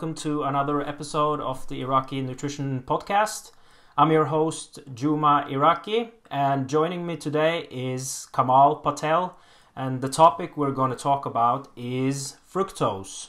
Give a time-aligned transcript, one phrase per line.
[0.00, 3.52] Welcome to another episode of the Iraqi Nutrition Podcast.
[3.98, 9.36] I'm your host, Juma Iraqi, and joining me today is Kamal Patel.
[9.76, 13.28] And the topic we're going to talk about is fructose.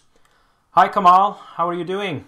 [0.69, 1.33] Hi, Kamal.
[1.33, 2.23] How are you doing?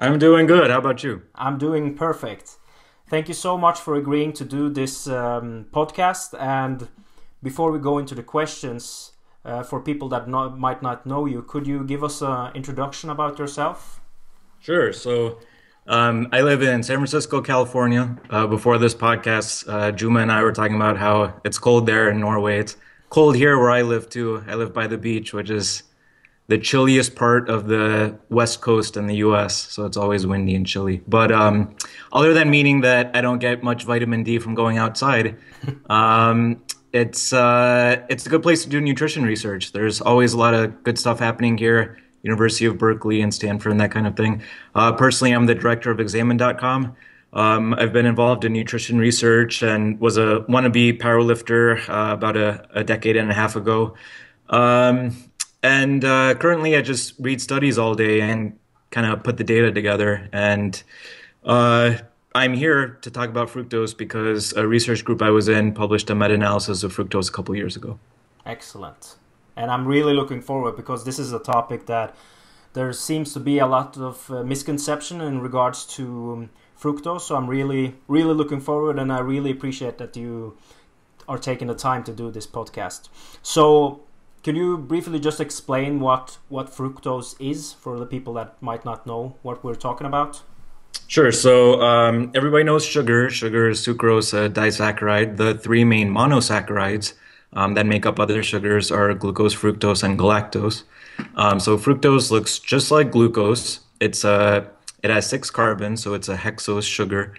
[0.00, 0.68] I'm doing good.
[0.68, 1.22] How about you?
[1.36, 2.56] I'm doing perfect.
[3.08, 6.36] Thank you so much for agreeing to do this um, podcast.
[6.40, 6.88] And
[7.40, 9.12] before we go into the questions,
[9.46, 13.38] uh, for people that might not know you, could you give us an introduction about
[13.38, 14.00] yourself?
[14.60, 14.92] Sure.
[14.92, 15.38] So,
[15.86, 18.18] um, I live in San Francisco, California.
[18.28, 22.10] Uh, before this podcast, uh, Juma and I were talking about how it's cold there
[22.10, 22.58] in Norway.
[22.58, 22.76] It's
[23.08, 24.42] cold here where I live too.
[24.48, 25.84] I live by the beach, which is
[26.48, 29.54] the chilliest part of the west coast in the U.S.
[29.54, 31.02] So it's always windy and chilly.
[31.06, 31.76] But um,
[32.12, 35.36] other than meaning that I don't get much vitamin D from going outside,
[35.90, 36.62] um,
[36.96, 39.72] it's uh, it's a good place to do nutrition research.
[39.72, 41.98] There's always a lot of good stuff happening here.
[42.22, 44.42] University of Berkeley and Stanford and that kind of thing.
[44.74, 46.96] Uh, personally, I'm the director of Examine.com.
[47.32, 52.66] Um, I've been involved in nutrition research and was a wannabe powerlifter uh, about a,
[52.72, 53.94] a, decade and a half ago.
[54.48, 55.16] Um,
[55.62, 58.58] and uh, currently, I just read studies all day and
[58.90, 60.28] kind of put the data together.
[60.32, 60.82] And
[61.44, 61.96] uh,
[62.36, 66.14] I'm here to talk about fructose because a research group I was in published a
[66.14, 67.98] meta analysis of fructose a couple years ago.
[68.44, 69.16] Excellent.
[69.56, 72.14] And I'm really looking forward because this is a topic that
[72.74, 77.22] there seems to be a lot of uh, misconception in regards to um, fructose.
[77.22, 80.58] So I'm really, really looking forward and I really appreciate that you
[81.26, 83.08] are taking the time to do this podcast.
[83.40, 84.02] So
[84.42, 89.06] can you briefly just explain what, what fructose is for the people that might not
[89.06, 90.42] know what we're talking about?
[91.08, 91.32] Sure.
[91.32, 93.30] So um, everybody knows sugar.
[93.30, 95.36] Sugar is sucrose, a disaccharide.
[95.36, 97.14] The three main monosaccharides
[97.52, 100.82] um, that make up other sugars are glucose, fructose, and galactose.
[101.36, 103.80] Um, so fructose looks just like glucose.
[104.00, 104.68] It's a
[105.02, 107.34] it has six carbons, so it's a hexose sugar.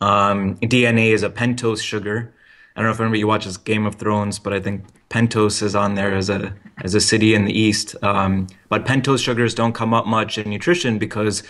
[0.00, 2.34] Um, DNA is a pentose sugar.
[2.76, 5.94] I don't know if anybody watches Game of Thrones, but I think Pentos is on
[5.94, 7.94] there as a as a city in the east.
[8.02, 11.44] Um, but pentose sugars don't come up much in nutrition because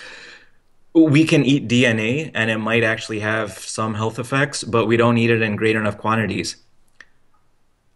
[0.95, 5.19] we can eat DNA and it might actually have some health effects, but we don't
[5.19, 6.57] eat it in great enough quantities.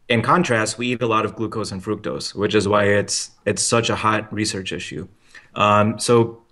[0.09, 3.63] In contrast, we eat a lot of glucose and fructose, which is why it's it's
[3.63, 5.07] such a hot research issue.
[5.55, 6.43] Um, so,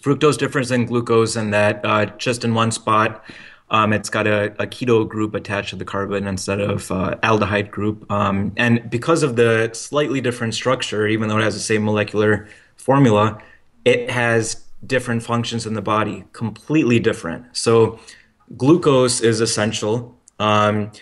[0.00, 3.24] fructose differs than glucose in that uh, just in one spot,
[3.70, 7.70] um, it's got a, a, keto group attached to the carbon instead of uh, aldehyde
[7.70, 8.10] group.
[8.10, 12.48] Um, and because of the slightly different structure, even though it has the same molecular
[12.76, 13.40] formula,
[13.84, 17.56] it has different functions in the body, completely different.
[17.56, 17.98] So,
[18.56, 20.18] glucose is essential.
[20.38, 20.92] Um,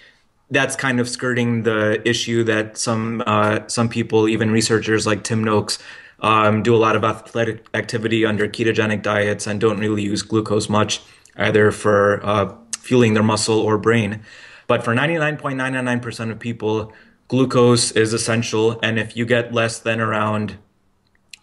[0.51, 5.45] that's kind of skirting the issue that some uh, some people, even researchers like Tim
[5.45, 5.79] Noakes,
[6.21, 10.69] um, do a lot of athletic activity under ketogenic diets and don't really use glucose
[10.69, 11.03] much
[11.37, 14.21] either for uh, fueling their muscle or brain.
[14.67, 16.93] But for 99.999% of people,
[17.29, 18.79] glucose is essential.
[18.83, 20.59] And if you get less than around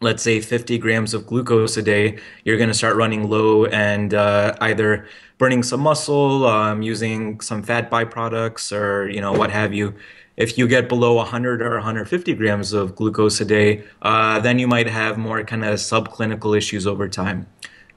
[0.01, 4.13] let's say 50 grams of glucose a day, you're going to start running low and
[4.13, 5.07] uh, either
[5.37, 9.93] burning some muscle, um, using some fat byproducts, or you know what have you.
[10.37, 14.67] If you get below 100 or 150 grams of glucose a day, uh, then you
[14.67, 17.47] might have more kind of subclinical issues over time.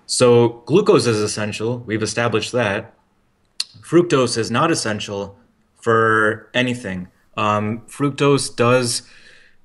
[0.06, 1.80] So glucose is essential.
[1.80, 2.94] We've established that.
[3.80, 5.36] Fructose is not essential
[5.80, 7.08] for anything.
[7.36, 9.02] Um, fructose does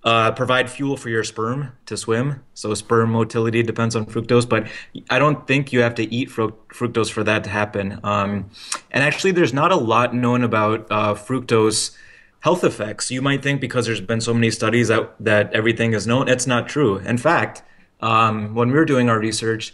[0.03, 2.44] uh, provide fuel for your sperm to swim.
[2.53, 4.68] So sperm motility depends on fructose, but
[5.09, 8.00] I don't think you have to eat fructose for that to happen.
[8.03, 8.50] Um,
[8.91, 11.96] and actually, there's not a lot known about uh, fructose
[12.41, 13.09] health effects.
[13.09, 16.28] You might think because there's been so many studies that that everything is known.
[16.28, 16.97] It's not true.
[16.97, 17.64] In fact,
[18.02, 19.73] um, when we were doing our research,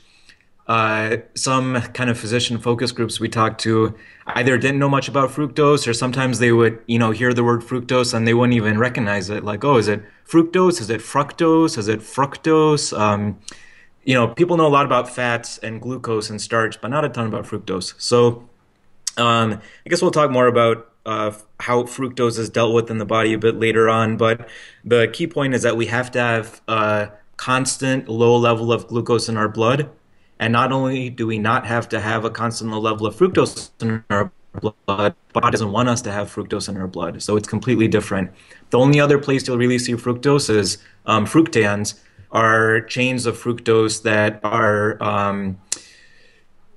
[0.70, 3.96] uh, some kind of physician focus groups we talked to
[4.28, 7.62] either didn't know much about fructose or sometimes they would you know hear the word
[7.62, 9.44] fructose and they wouldn't even recognize it.
[9.44, 10.80] Like oh is it fructose?
[10.80, 11.76] Is it fructose?
[11.76, 12.96] Is it fructose?
[12.96, 13.40] Um,
[14.04, 17.10] you know people know a lot about fats and glucose and starch but not a
[17.10, 17.96] ton about fructose.
[17.98, 18.48] So
[19.18, 19.54] um,
[19.86, 23.34] i guess we'll talk more about uh, how fructose is dealt with in the body
[23.34, 24.48] a bit later on but
[24.86, 29.28] the key point is that we have to have a constant low level of glucose
[29.28, 29.90] in our blood
[30.40, 33.72] and not only do we not have to have a constant low level of fructose
[33.82, 34.32] in our
[34.62, 37.22] blood, body doesn't want us to have fructose in our blood.
[37.22, 38.32] So it's completely different.
[38.70, 42.00] The only other place you'll really see fructose is um, fructans
[42.32, 45.60] are chains of fructose that are um,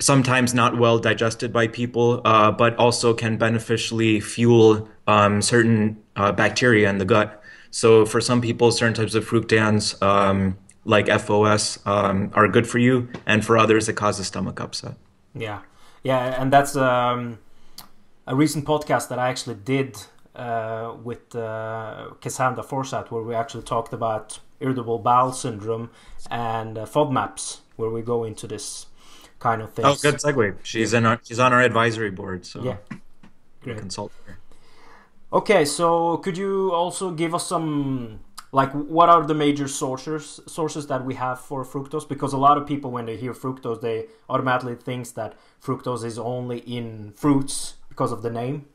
[0.00, 6.32] sometimes not well digested by people, uh, but also can beneficially fuel um, certain uh,
[6.32, 7.42] bacteria in the gut.
[7.70, 12.78] So for some people, certain types of fructans um, like FOS, um, are good for
[12.78, 14.94] you, and for others, it causes stomach upset.
[15.34, 15.60] Yeah,
[16.02, 17.38] yeah, and that's um,
[18.26, 19.96] a recent podcast that I actually did
[20.34, 25.90] uh, with uh, Cassandra Forsythe, where we actually talked about irritable bowel syndrome
[26.30, 28.86] and uh, FODMAPs, where we go into this
[29.38, 29.84] kind of thing.
[29.84, 30.56] Oh, good segue.
[30.62, 32.76] She's in our she's on our advisory board, so yeah,
[33.62, 33.78] great.
[33.78, 34.38] Consult her.
[35.32, 38.20] Okay, so could you also give us some
[38.52, 42.56] like what are the major sources sources that we have for fructose because a lot
[42.56, 47.74] of people when they hear fructose they automatically thinks that fructose is only in fruits
[47.88, 48.66] because of the name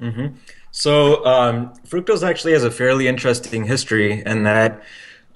[0.00, 0.34] mm-hmm.
[0.70, 4.82] so um, fructose actually has a fairly interesting history in that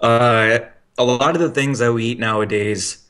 [0.01, 0.59] uh,
[0.97, 3.07] a lot of the things that we eat nowadays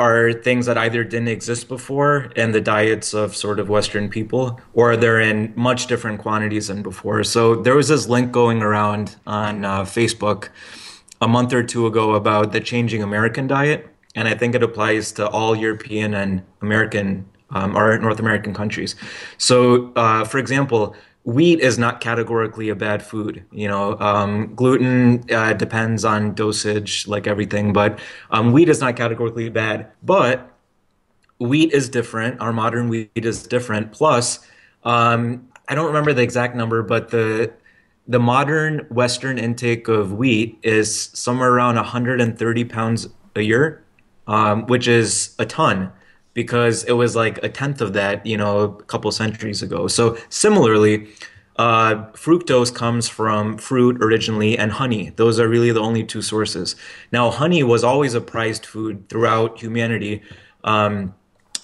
[0.00, 4.58] are things that either didn't exist before in the diets of sort of Western people,
[4.72, 7.22] or they're in much different quantities than before.
[7.22, 10.48] So there was this link going around on uh, Facebook
[11.20, 15.12] a month or two ago about the changing American diet, and I think it applies
[15.12, 18.96] to all European and American um, or North American countries.
[19.36, 20.94] So, uh, for example,
[21.24, 23.44] wheat is not categorically a bad food.
[23.52, 27.98] You know, um, gluten uh, depends on dosage, like everything, but
[28.30, 29.90] um, wheat is not categorically bad.
[30.02, 30.50] But
[31.38, 32.40] wheat is different.
[32.40, 33.92] Our modern wheat is different.
[33.92, 34.40] Plus,
[34.84, 37.52] um, I don't remember the exact number, but the
[38.08, 43.84] the modern Western intake of wheat is somewhere around 130 pounds a year,
[44.26, 45.92] um, which is a ton
[46.42, 49.88] because it was like a tenth of that, you know, a couple centuries ago.
[49.88, 51.06] So similarly,
[51.56, 55.10] uh, fructose comes from fruit originally and honey.
[55.16, 56.76] Those are really the only two sources.
[57.12, 60.22] Now, honey was always a prized food throughout humanity.
[60.64, 61.14] Um,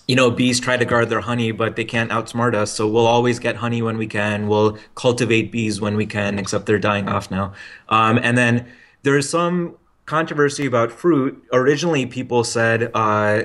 [0.06, 2.70] you know, bees try to guard their honey, but they can't outsmart us.
[2.70, 4.46] So we'll always get honey when we can.
[4.46, 7.54] We'll cultivate bees when we can, except they're dying off now.
[7.88, 8.66] Um, and then
[9.04, 11.42] there's some controversy about fruit.
[11.52, 13.44] Originally, people said, uh,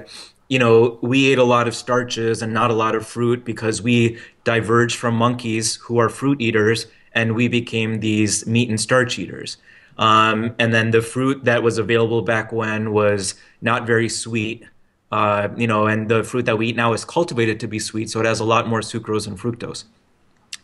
[0.52, 3.82] you know, we ate a lot of starches and not a lot of fruit because
[3.82, 9.18] we diverged from monkeys who are fruit eaters and we became these meat and starch
[9.18, 9.56] eaters.
[9.98, 14.66] Um, and then the fruit that was available back when was not very sweet.
[15.10, 18.10] Uh, you know, and the fruit that we eat now is cultivated to be sweet,
[18.10, 19.86] so it has a lot more sucrose and fructose.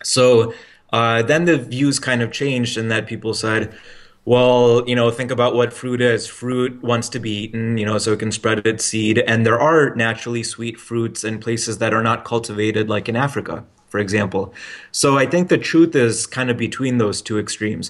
[0.03, 0.53] So
[0.91, 3.73] uh, then the views kind of changed, in that people said,
[4.27, 6.27] well, you know, think about what fruit is.
[6.27, 9.19] Fruit wants to be eaten, you know, so it can spread its seed.
[9.19, 13.63] And there are naturally sweet fruits in places that are not cultivated, like in Africa,
[13.87, 14.53] for example.
[14.91, 17.89] So I think the truth is kind of between those two extremes.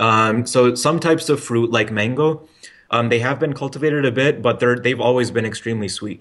[0.00, 2.48] Um, so some types of fruit, like mango,
[2.90, 6.20] um, they have been cultivated a bit, but they're, they've always been extremely sweet.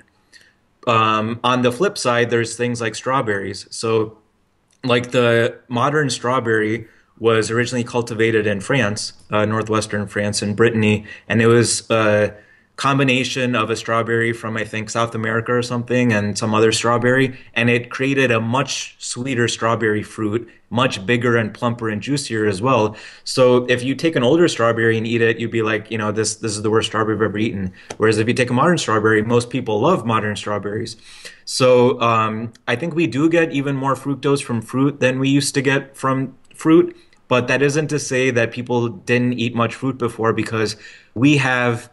[0.85, 3.65] Um, on the flip side, there's things like strawberries.
[3.71, 4.19] So,
[4.83, 6.87] like the modern strawberry
[7.19, 12.33] was originally cultivated in France, uh, northwestern France, in Brittany, and it was a
[12.75, 17.37] combination of a strawberry from I think South America or something, and some other strawberry,
[17.53, 22.61] and it created a much sweeter strawberry fruit, much bigger and plumper and juicier as
[22.61, 22.97] well.
[23.23, 26.11] So if you take an older strawberry and eat it, you'd be like, you know,
[26.11, 27.71] this this is the worst strawberry I've ever eaten.
[27.97, 30.97] Whereas if you take a modern strawberry, most people love modern strawberries.
[31.45, 35.53] So um, I think we do get even more fructose from fruit than we used
[35.55, 36.95] to get from fruit
[37.27, 40.75] but that isn't to say that people didn't eat much fruit before because
[41.13, 41.89] we have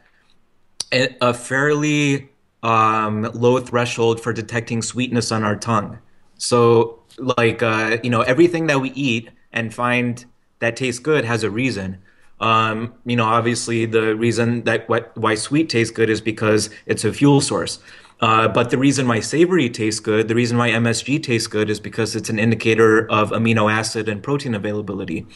[0.93, 2.31] a, a fairly
[2.63, 5.99] um, low threshold for detecting sweetness on our tongue.
[6.39, 10.25] So, like, uh, you know, everything that we eat and find
[10.61, 11.99] that tastes good has a reason.
[12.41, 17.05] Um, you know, obviously, the reason that what, why sweet tastes good is because it's
[17.05, 17.79] a fuel source.
[18.23, 21.81] Uh, but the reason why savory tastes good, the reason why MSG tastes good is
[21.81, 25.27] because it's an indicator of amino acid and protein availability.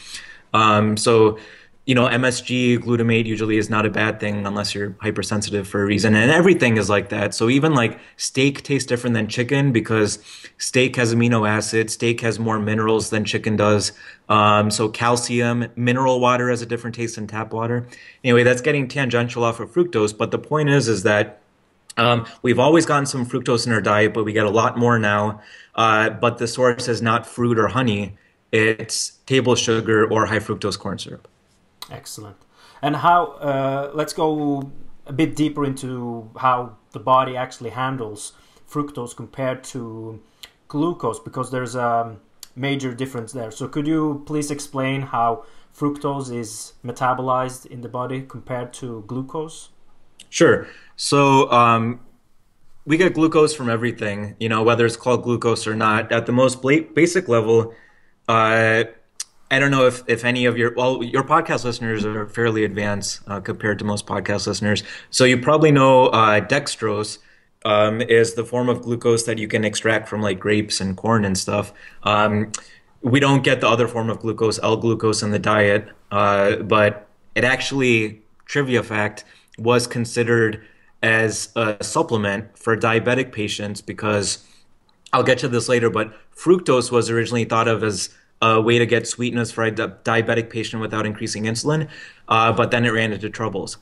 [0.53, 1.37] Um, so,
[1.85, 5.85] you know, MSG, glutamate usually is not a bad thing unless you're hypersensitive for a
[5.85, 6.15] reason.
[6.15, 7.33] And everything is like that.
[7.33, 10.19] So even like steak tastes different than chicken because
[10.57, 13.91] steak has amino acid, steak has more minerals than chicken does.
[14.29, 17.85] Um, so calcium, mineral water has a different taste than tap water.
[18.23, 20.17] Anyway, that's getting tangential off of fructose.
[20.17, 21.41] But the point is, is that
[21.97, 24.97] um, we've always gotten some fructose in our diet, but we get a lot more
[24.99, 25.41] now.
[25.75, 28.15] Uh, but the source is not fruit or honey;
[28.51, 31.27] it's table sugar or high fructose corn syrup.
[31.91, 32.37] Excellent.
[32.81, 33.33] And how?
[33.33, 34.71] Uh, let's go
[35.05, 38.33] a bit deeper into how the body actually handles
[38.69, 40.21] fructose compared to
[40.67, 42.17] glucose, because there's a
[42.55, 43.51] major difference there.
[43.51, 49.69] So, could you please explain how fructose is metabolized in the body compared to glucose?
[50.29, 50.67] Sure.
[50.97, 52.01] So um,
[52.85, 56.11] we get glucose from everything, you know, whether it's called glucose or not.
[56.11, 57.73] At the most basic level,
[58.27, 58.83] uh,
[59.49, 63.21] I don't know if, if any of your well your podcast listeners are fairly advanced
[63.27, 67.19] uh, compared to most podcast listeners, so you probably know uh, dextrose
[67.63, 71.23] um, is the form of glucose that you can extract from like grapes and corn
[71.23, 71.71] and stuff.
[72.03, 72.51] Um,
[73.01, 77.43] we don't get the other form of glucose, L-glucose, in the diet, uh, but it
[77.43, 79.23] actually trivia fact
[79.57, 80.65] was considered
[81.03, 84.43] as a supplement for diabetic patients because
[85.13, 88.09] I'll get to this later, but fructose was originally thought of as
[88.41, 91.87] a way to get sweetness for a di- diabetic patient without increasing insulin,
[92.27, 93.77] uh, but then it ran into troubles.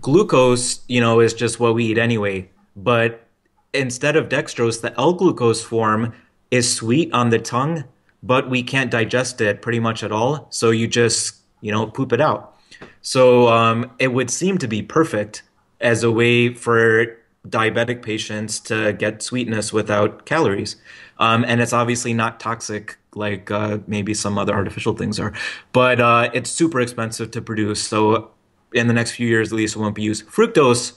[0.00, 3.26] Glucose, you know, is just what we eat anyway, but
[3.72, 6.12] instead of dextrose, the L-glucose form
[6.50, 7.84] is sweet on the tongue,
[8.22, 12.12] but we can't digest it pretty much at all, so you just, you know, poop
[12.12, 12.54] it out.
[13.02, 15.42] So um, it would seem to be perfect
[15.80, 17.16] as a way for
[17.48, 20.76] diabetic patients to get sweetness without calories.
[21.18, 25.32] Um, and it's obviously not toxic like uh, maybe some other artificial things are,
[25.72, 27.82] but uh, it's super expensive to produce.
[27.82, 28.30] So
[28.74, 30.26] in the next few years, at least, it won't be used.
[30.26, 30.92] Fructose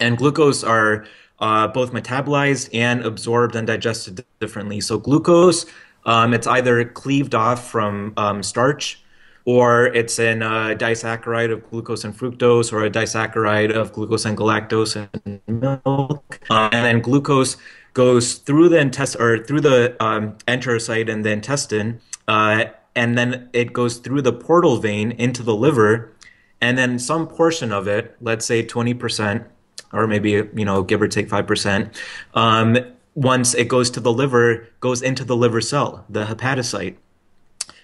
[0.00, 1.04] and glucose are
[1.40, 4.80] uh, both metabolized and absorbed and digested differently.
[4.80, 5.66] So glucose,
[6.04, 9.01] um, it's either cleaved off from um, starch
[9.44, 14.36] or it's in a disaccharide of glucose and fructose, or a disaccharide of glucose and
[14.36, 16.40] galactose and milk.
[16.50, 17.56] Um, and then glucose
[17.94, 23.48] goes through the intestine or through the um, enterocyte and the intestine, uh, and then
[23.52, 26.12] it goes through the portal vein into the liver,
[26.60, 29.44] and then some portion of it, let's say twenty percent,
[29.92, 31.94] or maybe you know give or take five percent.
[32.34, 32.78] Um,
[33.14, 36.96] once it goes to the liver, goes into the liver cell, the hepatocyte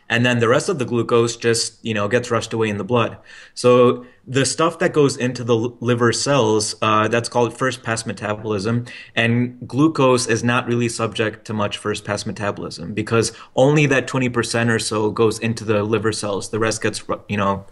[0.08, 2.84] and then the rest of the glucose just you know gets rushed away in the
[2.84, 3.18] blood.
[3.54, 8.86] So the stuff that goes into the liver cells uh, that's called first pass metabolism.
[9.14, 14.70] And glucose is not really subject to much first pass metabolism because only that 20%
[14.70, 16.50] or so goes into the liver cells.
[16.50, 17.64] The rest gets you know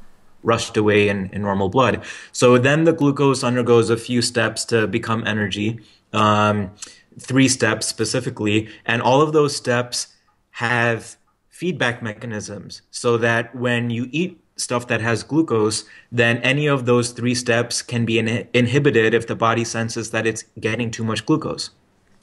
[0.43, 2.05] rushed away in, in normal blood.
[2.31, 5.81] So then the glucose undergoes a few steps to become energy
[6.13, 6.73] um,
[7.19, 8.69] three steps specifically.
[8.85, 10.09] And all of those steps
[10.53, 11.17] have
[11.57, 17.13] feedback mechanisms so that when you eat stuff that has glucose, then any of those
[17.13, 21.25] three steps can be in- inhibited if the body senses that it's getting too much
[21.25, 21.71] glucose.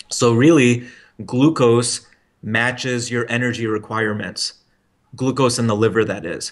[0.10, 0.88] So, really,
[1.26, 2.06] glucose
[2.44, 4.54] matches your energy requirements.
[5.16, 6.52] Glucose in the liver, that is.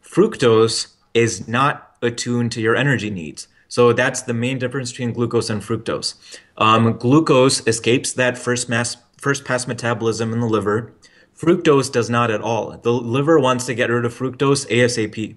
[0.00, 3.48] Fructose is not attuned to your energy needs.
[3.66, 6.14] So that's the main difference between glucose and fructose.
[6.56, 10.92] Um, glucose escapes that first mass, first pass metabolism in the liver
[11.40, 12.76] Fructose does not at all.
[12.76, 15.36] The liver wants to get rid of fructose ASAP.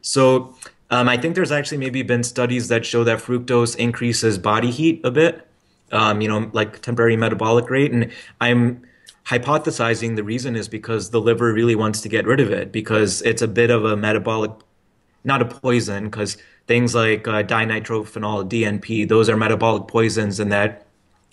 [0.00, 0.56] So
[0.90, 5.02] um, I think there's actually maybe been studies that show that fructose increases body heat
[5.04, 5.46] a bit,
[5.90, 7.92] um, you know, like temporary metabolic rate.
[7.92, 8.82] And I'm
[9.26, 13.20] hypothesizing the reason is because the liver really wants to get rid of it because
[13.22, 14.52] it's a bit of a metabolic,
[15.22, 20.81] not a poison, because things like uh, dinitrophenol, DNP, those are metabolic poisons, and that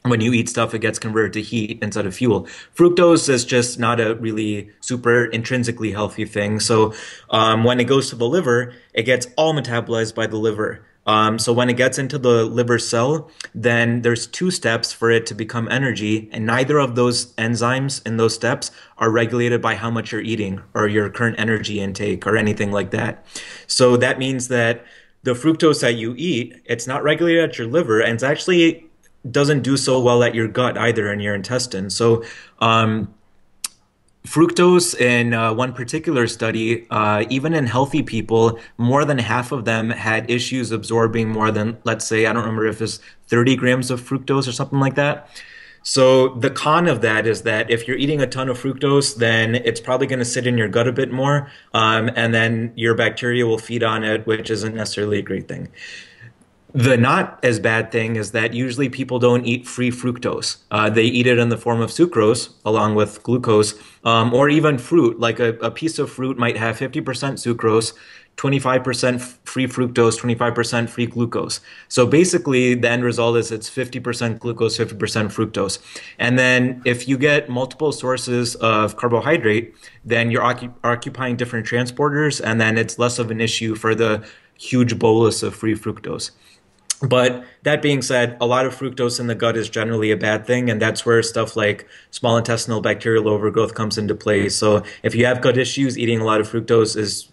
[0.04, 2.48] when you eat stuff, it gets converted to heat instead of fuel.
[2.76, 6.60] Fructose is just not a really super intrinsically healthy thing.
[6.60, 6.94] So
[7.30, 10.86] um, when it goes to the liver, it gets all metabolized by the liver.
[11.06, 15.26] Um, so when it gets into the liver cell, then there's two steps for it
[15.28, 19.90] to become energy, and neither of those enzymes in those steps are regulated by how
[19.90, 23.26] much you're eating or your current energy intake or anything like that.
[23.66, 24.86] So that means that
[25.24, 28.89] the fructose that you eat, it's not regulated at your liver, and it's actually
[29.30, 31.90] doesn't do so well at your gut either in your intestine.
[31.90, 32.24] So,
[32.60, 33.14] um,
[34.28, 39.66] fructose in uh, one particular study, uh, even in healthy people, more than half of
[39.66, 43.90] them had issues absorbing more than, let's say, I don't remember if it's 30 grams
[43.90, 45.30] of fructose or something like that.
[45.82, 49.56] So the con of that is that if you're eating a ton of fructose, then
[49.56, 52.96] it's probably going to sit in your gut a bit more, um, and then your
[52.96, 55.70] bacteria will feed on it, which isn't necessarily a great thing.
[56.74, 60.58] The not as bad thing is that usually people don't eat free fructose.
[60.70, 63.74] Uh, they eat it in the form of sucrose along with glucose,
[64.04, 65.20] um, or even fruit.
[65.20, 67.94] Like a, a, piece of fruit might have 50% sucrose,
[68.38, 71.60] 25% free fructose, 25% free glucose.
[71.88, 74.96] So basically, the end result is it's 50% glucose, 50%
[75.34, 75.80] fructose.
[76.20, 79.74] And then if you get multiple sources of carbohydrate,
[80.06, 84.24] then you're occup- occupying different transporters, and then it's less of an issue for the
[84.60, 86.32] huge bolus of free fructose.
[87.02, 90.46] But that being said, a lot of fructose in the gut is generally a bad
[90.46, 94.50] thing, and that's where stuff like small intestinal bacterial overgrowth comes into play.
[94.50, 97.30] So if you have gut issues, eating a lot of fructose is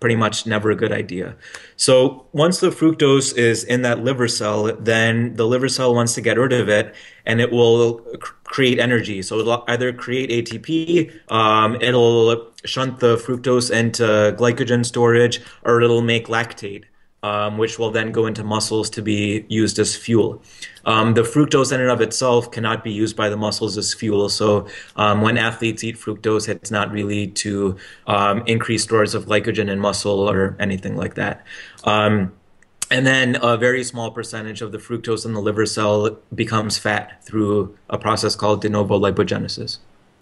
[0.00, 1.36] pretty much never a good idea.
[1.76, 6.20] So once the fructose is in that liver cell, then the liver cell wants to
[6.20, 6.94] get rid of it,
[7.26, 8.00] and it will
[8.44, 9.22] create energy.
[9.22, 14.02] So it'll either create ATP, um, it'll shunt the fructose into
[14.38, 16.84] glycogen storage, or it'll make lactate
[17.22, 20.42] um, which will then go into muscles to be used as fuel.
[20.84, 24.28] Um, the fructose in and of itself cannot be used by the muscles as fuel.
[24.28, 27.76] So um, when athletes eat fructose, it's not really to
[28.06, 31.46] um, increase stores of glycogen in muscle or anything like that.
[31.84, 32.32] Um,
[32.90, 37.24] and then a very small percentage of the fructose in the liver cell becomes fat
[37.24, 39.78] through a process called de novo lipogenesis.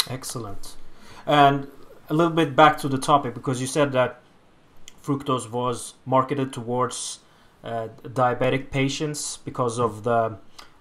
[0.08, 0.76] Excellent.
[1.26, 1.66] And
[2.08, 4.20] a little bit back to the topic because you said that
[5.02, 7.20] fructose was marketed towards
[7.64, 10.36] uh, diabetic patients because of the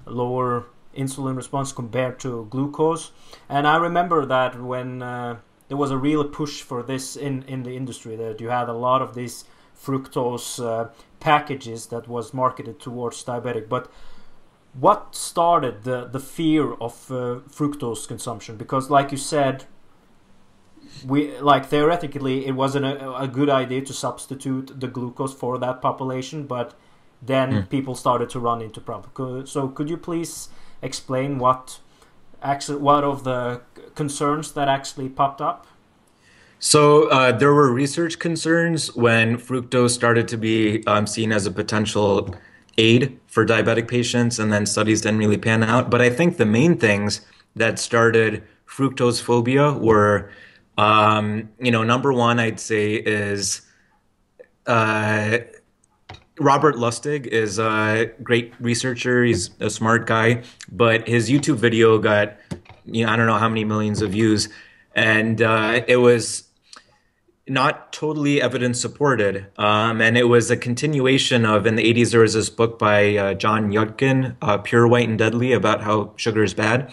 [0.05, 3.11] lower insulin response compared to glucose.
[3.47, 7.63] And I remember that when uh, there was a real push for this in, in
[7.63, 9.45] the industry, that you had a lot of these
[9.79, 13.69] fructose uh, packages that was marketed towards diabetic.
[13.69, 13.89] But
[14.73, 18.57] what started the, the fear of uh, fructose consumption?
[18.57, 19.65] Because, like you said,
[21.05, 25.81] we like theoretically it wasn't a, a, good idea to substitute the glucose for that
[25.81, 26.73] population but
[27.21, 27.69] then mm.
[27.69, 30.49] people started to run into problems so could you please
[30.81, 31.79] explain what
[32.41, 33.61] actually what of the
[33.95, 35.67] concerns that actually popped up?
[36.59, 41.51] So uh, there were research concerns when fructose started to be um, seen as a
[41.51, 42.35] potential
[42.77, 45.89] aid for diabetic patients and then studies didn't really pan out.
[45.89, 47.21] But i think the main things
[47.55, 50.29] that started fructose phobia were
[50.79, 53.61] um, you know, number one, I'd say is
[54.65, 55.39] uh,
[56.39, 59.25] Robert Lustig is a great researcher.
[59.25, 62.37] He's a smart guy, but his YouTube video got,
[62.85, 64.47] you know, I don't know how many millions of views,
[64.95, 66.45] and uh, it was
[67.45, 69.47] not totally evidence supported.
[69.57, 73.17] Um, and it was a continuation of in the 80s there was this book by
[73.17, 76.89] uh, John Yudkin, uh, Pure White and Deadly, about how sugar is bad.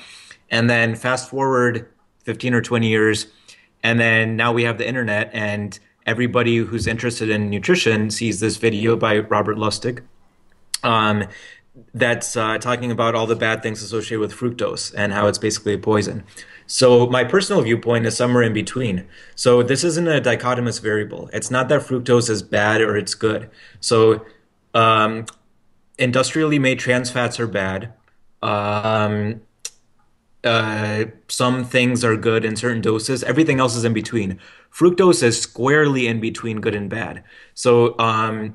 [0.51, 1.87] And then fast forward
[2.25, 3.27] 15 or 20 years,
[3.87, 8.57] and then now we have the internet, and everybody who's interested in nutrition sees this
[8.57, 10.03] video by Robert Lustig.
[10.83, 11.29] Um,
[11.95, 15.75] that's uh, talking about all the bad things associated with fructose and how it's basically
[15.75, 16.25] a poison.
[16.67, 19.07] So my personal viewpoint is somewhere in between.
[19.37, 21.31] So this isn't a dichotomous variable.
[21.33, 23.49] It's not that fructose is bad or it's good.
[23.79, 24.27] So
[24.75, 25.27] um,
[25.97, 27.93] industrially made trans fats are bad.
[28.43, 29.43] Um,
[30.47, 33.23] uh, some things are good in certain doses.
[33.25, 34.39] Everything else is in between.
[34.73, 37.25] Fructose is squarely in between good and bad.
[37.55, 38.55] So um,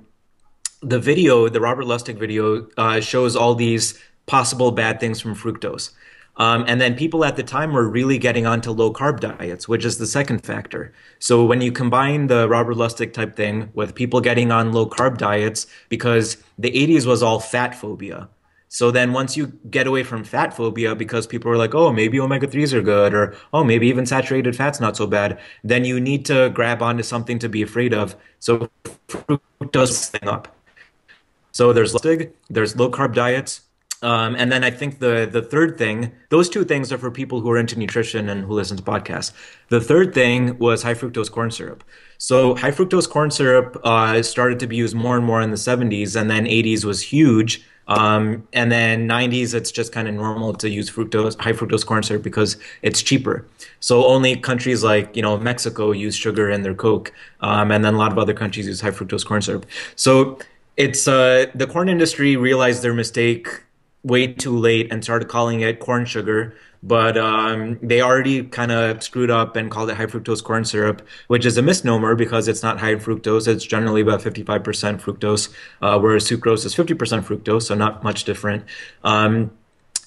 [0.81, 5.91] the video, the Robert Lustig video, uh, shows all these possible bad things from fructose.
[6.37, 9.83] Um, and then people at the time were really getting onto low carb diets, which
[9.83, 10.93] is the second factor.
[11.19, 15.17] So when you combine the Robert Lustig type thing with people getting on low carb
[15.17, 18.29] diets, because the 80s was all fat phobia.
[18.73, 22.21] So then once you get away from fat phobia because people are like, oh, maybe
[22.21, 25.99] omega 3s are good, or oh, maybe even saturated fat's not so bad, then you
[25.99, 28.15] need to grab onto something to be afraid of.
[28.39, 28.69] So
[29.73, 30.55] does thing up.
[31.51, 31.93] So there's
[32.49, 33.59] there's low carb diets.
[34.03, 37.41] Um, and then I think the the third thing, those two things are for people
[37.41, 39.33] who are into nutrition and who listen to podcasts.
[39.67, 41.83] The third thing was high fructose corn syrup.
[42.17, 45.57] So high fructose corn syrup uh, started to be used more and more in the
[45.57, 50.53] 70s, and then 80s was huge um, and then 90s, it's just kind of normal
[50.53, 53.45] to use fructose, high fructose corn syrup because it's cheaper.
[53.81, 57.95] So only countries like you know Mexico use sugar in their Coke, um, and then
[57.95, 59.65] a lot of other countries use high fructose corn syrup.
[59.97, 60.39] So
[60.77, 63.49] it's uh, the corn industry realized their mistake
[64.03, 69.03] way too late and started calling it corn sugar but um, they already kind of
[69.03, 72.63] screwed up and called it high fructose corn syrup, which is a misnomer because it's
[72.63, 73.47] not high fructose.
[73.47, 74.63] It's generally about 55%
[74.99, 75.49] fructose,
[75.81, 78.65] uh, whereas sucrose is 50% fructose, so not much different.
[79.03, 79.51] Um,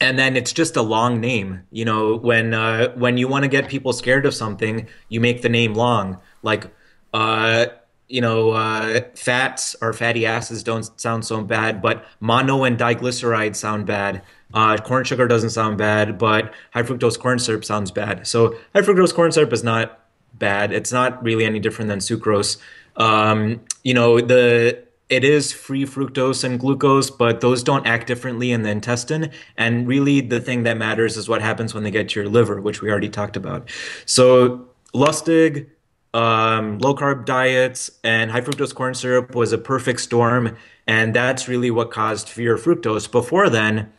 [0.00, 1.62] and then it's just a long name.
[1.70, 5.42] You know, when uh, when you want to get people scared of something, you make
[5.42, 6.18] the name long.
[6.42, 6.74] Like,
[7.12, 7.66] uh,
[8.08, 13.56] you know, uh, fats or fatty acids don't sound so bad, but mono and diglycerides
[13.56, 14.22] sound bad.
[14.52, 18.26] Uh, corn sugar doesn't sound bad, but high fructose corn syrup sounds bad.
[18.26, 20.00] So high fructose corn syrup is not
[20.34, 20.72] bad.
[20.72, 22.58] It's not really any different than sucrose.
[22.96, 28.52] Um, you know, the it is free fructose and glucose, but those don't act differently
[28.52, 29.30] in the intestine.
[29.56, 32.60] And really, the thing that matters is what happens when they get to your liver,
[32.60, 33.68] which we already talked about.
[34.06, 35.66] So Lustig,
[36.14, 41.48] um, low carb diets, and high fructose corn syrup was a perfect storm, and that's
[41.48, 43.10] really what caused fear of fructose.
[43.10, 43.92] Before then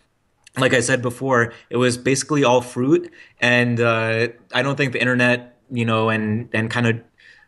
[0.57, 5.01] like I said before, it was basically all fruit, and uh, I don't think the
[5.01, 7.01] internet, you know, and and kind of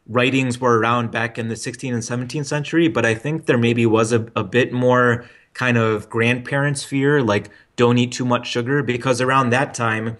[0.07, 3.85] writings were around back in the 16th and 17th century, but I think there maybe
[3.85, 8.83] was a, a bit more kind of grandparents' fear, like don't eat too much sugar,
[8.83, 10.17] because around that time,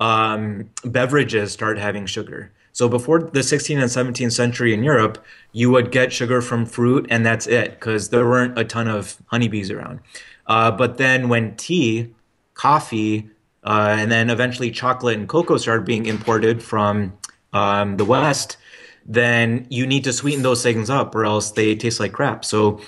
[0.00, 2.52] um, beverages started having sugar.
[2.72, 7.06] So before the 16th and 17th century in Europe, you would get sugar from fruit,
[7.10, 10.00] and that's it, because there weren't a ton of honeybees around.
[10.46, 12.14] Uh, but then when tea,
[12.54, 13.28] coffee,
[13.64, 17.12] uh, and then eventually chocolate and cocoa started being imported from
[17.52, 18.56] um, the West,
[19.04, 22.44] then you need to sweeten those things up or else they taste like crap.
[22.44, 22.80] So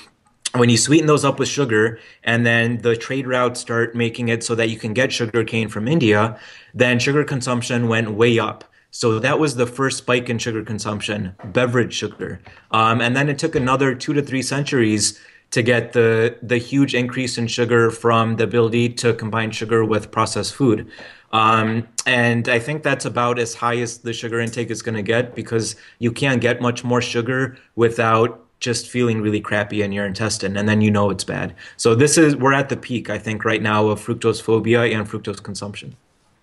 [0.54, 4.44] when you sweeten those up with sugar and then the trade routes start making it
[4.44, 6.38] so that you can get sugar cane from India,
[6.74, 8.64] then sugar consumption went way up.
[8.94, 12.40] So that was the first spike in sugar consumption, beverage sugar.
[12.70, 15.18] Um, and then it took another two to three centuries
[15.50, 20.10] to get the the huge increase in sugar from the ability to combine sugar with
[20.10, 20.90] processed food.
[21.32, 25.02] Um, and I think that's about as high as the sugar intake is going to
[25.02, 30.06] get because you can't get much more sugar without just feeling really crappy in your
[30.06, 31.54] intestine and then you know it's bad.
[31.78, 35.08] So this is we're at the peak I think right now of fructose phobia and
[35.08, 35.96] fructose consumption.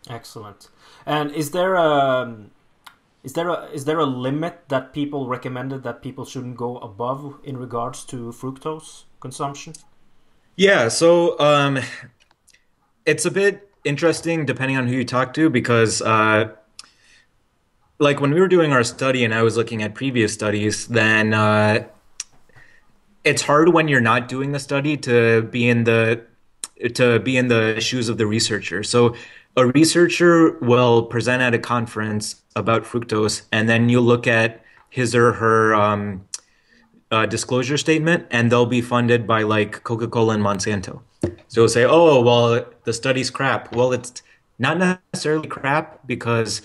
[0.10, 0.70] Excellent.
[1.06, 2.36] And is there a
[3.24, 7.40] is there a is there a limit that people recommended that people shouldn't go above
[7.44, 9.74] in regards to fructose consumption?
[10.56, 11.80] Yeah, so um,
[13.06, 16.50] it's a bit interesting depending on who you talk to because uh,
[18.00, 21.34] like when we were doing our study and I was looking at previous studies, then
[21.34, 21.88] uh,
[23.24, 26.24] it's hard when you're not doing the study to be in the
[26.94, 28.84] to be in the shoes of the researcher.
[28.84, 29.16] So
[29.56, 35.16] a researcher will present at a conference about fructose, and then you look at his
[35.16, 36.26] or her um,
[37.12, 41.02] uh, disclosure statement, and they'll be funded by like Coca Cola and Monsanto.
[41.48, 43.76] So say, oh, well, the study's crap.
[43.76, 44.22] Well, it's
[44.60, 46.62] not necessarily crap because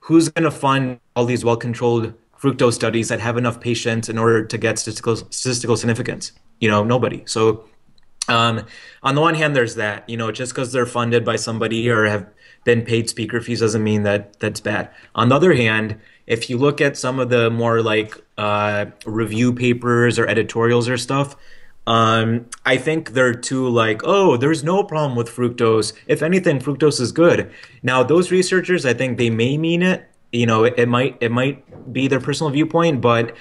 [0.00, 4.18] who's going to fund all these well controlled fructose studies that have enough patients in
[4.18, 6.32] order to get statistical statistical significance?
[6.60, 7.22] You know, nobody.
[7.26, 7.64] So
[8.28, 8.66] um,
[9.02, 10.08] on the one hand, there's that.
[10.08, 12.26] You know, just because they're funded by somebody or have
[12.64, 14.90] been paid speaker fees doesn't mean that that's bad.
[15.14, 19.52] On the other hand, if you look at some of the more like uh, review
[19.52, 21.36] papers or editorials or stuff,
[21.86, 25.94] um, I think they're too like, oh, there's no problem with fructose.
[26.06, 27.50] If anything, fructose is good.
[27.82, 30.06] Now, those researchers, I think they may mean it.
[30.30, 33.34] You know, it, it might it might be their personal viewpoint, but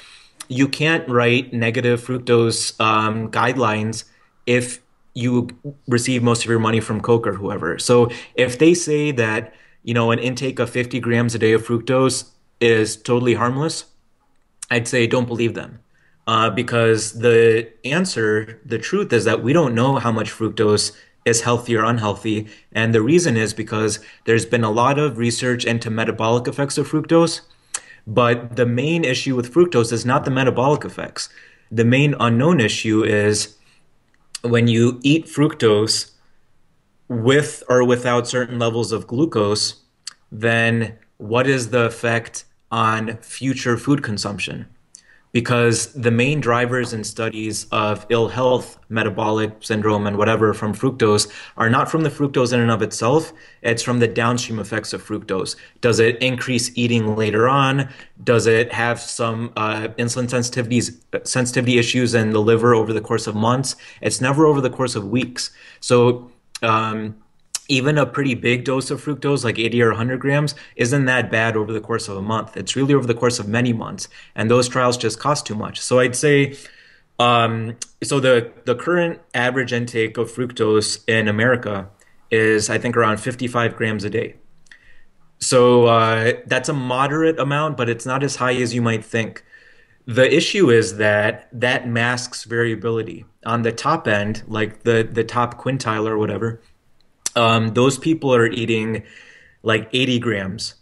[0.47, 4.05] you can't write negative fructose um, guidelines
[4.47, 4.81] if
[5.13, 5.49] you
[5.87, 7.77] receive most of your money from Coke or whoever.
[7.77, 11.65] So if they say that, you know, an intake of 50 grams a day of
[11.65, 12.29] fructose
[12.59, 13.85] is totally harmless,
[14.69, 15.79] I'd say don't believe them.
[16.27, 20.91] Uh, because the answer, the truth is that we don't know how much fructose
[21.25, 22.47] is healthy or unhealthy.
[22.71, 26.89] And the reason is because there's been a lot of research into metabolic effects of
[26.89, 27.41] fructose.
[28.05, 31.29] But the main issue with fructose is not the metabolic effects.
[31.71, 33.56] The main unknown issue is
[34.49, 36.11] when you eat fructose
[37.07, 39.83] with or without certain levels of glucose,
[40.31, 44.67] then what is the effect on future food consumption?
[45.37, 51.31] Because the main drivers in studies of ill health, metabolic syndrome, and whatever from fructose
[51.57, 53.31] are not from the fructose in and of itself.
[53.61, 55.55] It's from the downstream effects of fructose.
[55.79, 57.87] Does it increase eating later on?
[58.23, 60.97] Does it have some uh, insulin sensitivities,
[61.27, 63.75] sensitivity issues in the liver over the course of months?
[64.01, 65.51] It's never over the course of weeks.
[65.81, 66.31] So,
[66.63, 67.15] um,
[67.67, 71.57] even a pretty big dose of fructose, like 80 or 100 grams, isn't that bad
[71.57, 72.55] over the course of a month.
[72.55, 75.79] It's really over the course of many months, and those trials just cost too much.
[75.79, 76.55] So I'd say,
[77.19, 81.89] um, so the the current average intake of fructose in America
[82.31, 84.35] is, I think, around 55 grams a day.
[85.39, 89.43] So uh, that's a moderate amount, but it's not as high as you might think.
[90.05, 95.61] The issue is that that masks variability on the top end, like the the top
[95.61, 96.61] quintile or whatever
[97.37, 99.03] um, those people are eating
[99.63, 100.75] like 80 grams,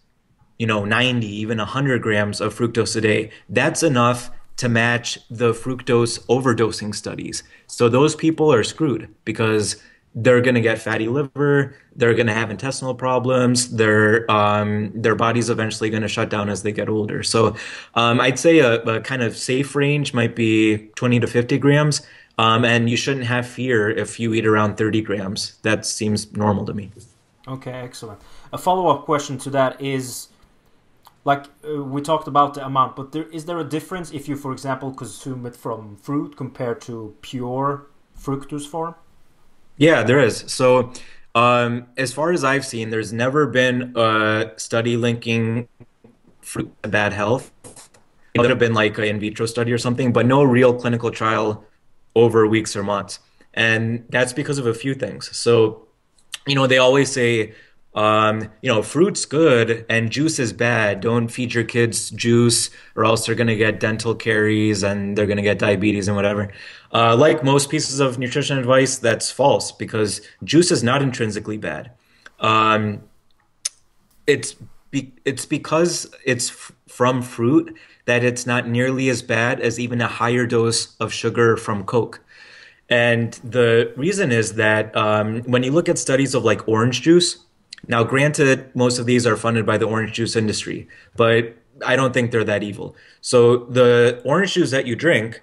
[0.57, 3.31] you know, 90, even 100 grams of fructose a day.
[3.49, 7.43] That's enough to match the fructose overdosing studies.
[7.67, 9.75] So those people are screwed because
[10.17, 15.15] they're going to get fatty liver, they're going to have intestinal problems, their um, their
[15.15, 17.21] body's eventually going to shut down as they get older.
[17.21, 17.55] So
[17.95, 22.01] um, I'd say a, a kind of safe range might be 20 to 50 grams.
[22.37, 25.55] Um, and you shouldn't have fear if you eat around 30 grams.
[25.61, 26.91] That seems normal to me.
[27.47, 28.19] Okay, excellent.
[28.51, 30.27] A follow up question to that is
[31.23, 34.35] like uh, we talked about the amount, but there, is there a difference if you,
[34.35, 38.95] for example, consume it from fruit compared to pure fructose form?
[39.77, 40.45] Yeah, there is.
[40.47, 40.93] So,
[41.33, 45.67] um, as far as I've seen, there's never been a study linking
[46.41, 47.51] fruit to bad health.
[48.33, 51.11] it would have been like an in vitro study or something, but no real clinical
[51.11, 51.65] trial
[52.15, 53.19] over weeks or months.
[53.53, 55.35] And that's because of a few things.
[55.35, 55.87] So,
[56.45, 57.53] you know, they always say,
[57.95, 60.99] um, you know, fruit's good and juice is bad.
[60.99, 65.25] Don't feed your kids juice or else they're going to get dental caries and they're
[65.25, 66.51] going to get diabetes and whatever.
[66.93, 71.91] Uh, like most pieces of nutrition advice, that's false because juice is not intrinsically bad.
[72.41, 73.03] Um,
[74.27, 74.55] it's
[74.95, 75.93] be- it's because
[76.25, 80.95] it's f- from fruit that it's not nearly as bad as even a higher dose
[80.97, 82.21] of sugar from Coke.
[82.89, 87.39] And the reason is that um, when you look at studies of like orange juice,
[87.87, 91.55] now granted, most of these are funded by the orange juice industry, but
[91.85, 92.95] I don't think they're that evil.
[93.21, 95.41] So the orange juice that you drink,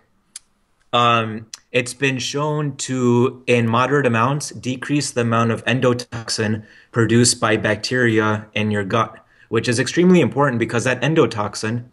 [0.94, 7.56] um, it's been shown to, in moderate amounts, decrease the amount of endotoxin produced by
[7.56, 9.21] bacteria in your gut,
[9.52, 11.84] which is extremely important because that endotoxin,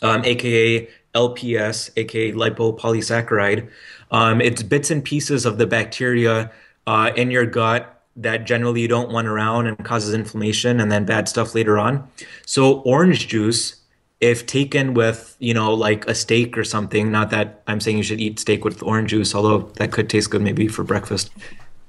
[0.00, 3.68] um, aka LPS, aka lipopolysaccharide,
[4.10, 6.50] um, it's bits and pieces of the bacteria
[6.86, 11.04] uh, in your gut that generally you don't want around and causes inflammation and then
[11.04, 12.08] bad stuff later on.
[12.46, 13.76] So orange juice,
[14.22, 18.02] if taken with, you know, like a steak or something, not that I'm saying you
[18.02, 21.30] should eat steak with orange juice, although that could taste good maybe for breakfast.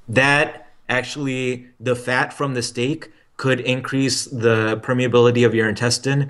[0.10, 3.10] That actually the fat from the steak
[3.44, 6.22] could increase the permeability of your intestine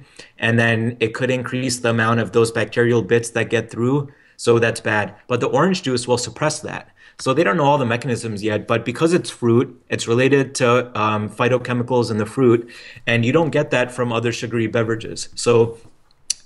[0.45, 3.97] and then it could increase the amount of those bacterial bits that get through
[4.37, 6.85] so that's bad but the orange juice will suppress that
[7.21, 10.67] so they don't know all the mechanisms yet, but because it's fruit, it's related to
[10.99, 12.67] um, phytochemicals in the fruit,
[13.05, 15.29] and you don't get that from other sugary beverages.
[15.35, 15.77] So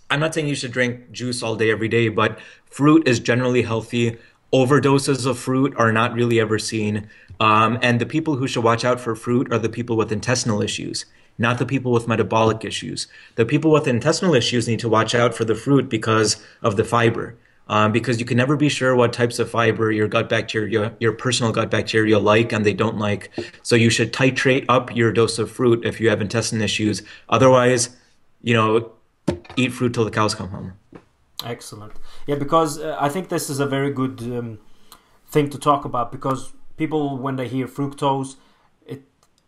[0.10, 3.62] I'm not saying you should drink juice all day, every day, but fruit is generally
[3.62, 4.18] healthy.
[4.54, 7.10] Overdoses of fruit are not really ever seen.
[7.40, 10.62] Um, and the people who should watch out for fruit are the people with intestinal
[10.62, 11.06] issues
[11.38, 13.08] not the people with metabolic issues.
[13.36, 16.86] The people with intestinal issues need to watch out for the fruit because of the
[16.86, 17.36] fiber
[17.68, 21.14] um, because you can never be sure what types of fiber your gut bacteria, your
[21.14, 23.32] personal gut bacteria like and they don't like.
[23.64, 27.02] So you should titrate up your dose of fruit if you have intestine issues.
[27.30, 27.96] Otherwise,
[28.42, 28.92] you know,
[29.56, 30.74] eat fruit till the cows come home.
[31.44, 31.94] Excellent.
[32.26, 34.60] Yeah, because uh, I think this is a very good um,
[35.28, 38.36] thing to talk about because people, when they hear fructose,
[38.86, 39.04] it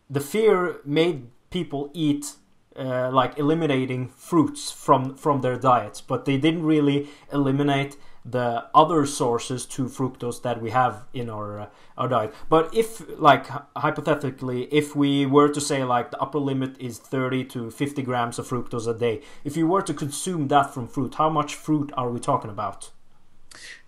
[0.08, 2.34] the fear made people eat
[2.76, 7.96] uh, like eliminating fruits from from their diets, but they didn't really eliminate
[8.30, 12.34] the other sources to fructose that we have in our uh, our diet.
[12.48, 17.44] But if like hypothetically, if we were to say like the upper limit is 30
[17.46, 21.16] to 50 grams of fructose a day, if you were to consume that from fruit,
[21.16, 22.90] how much fruit are we talking about?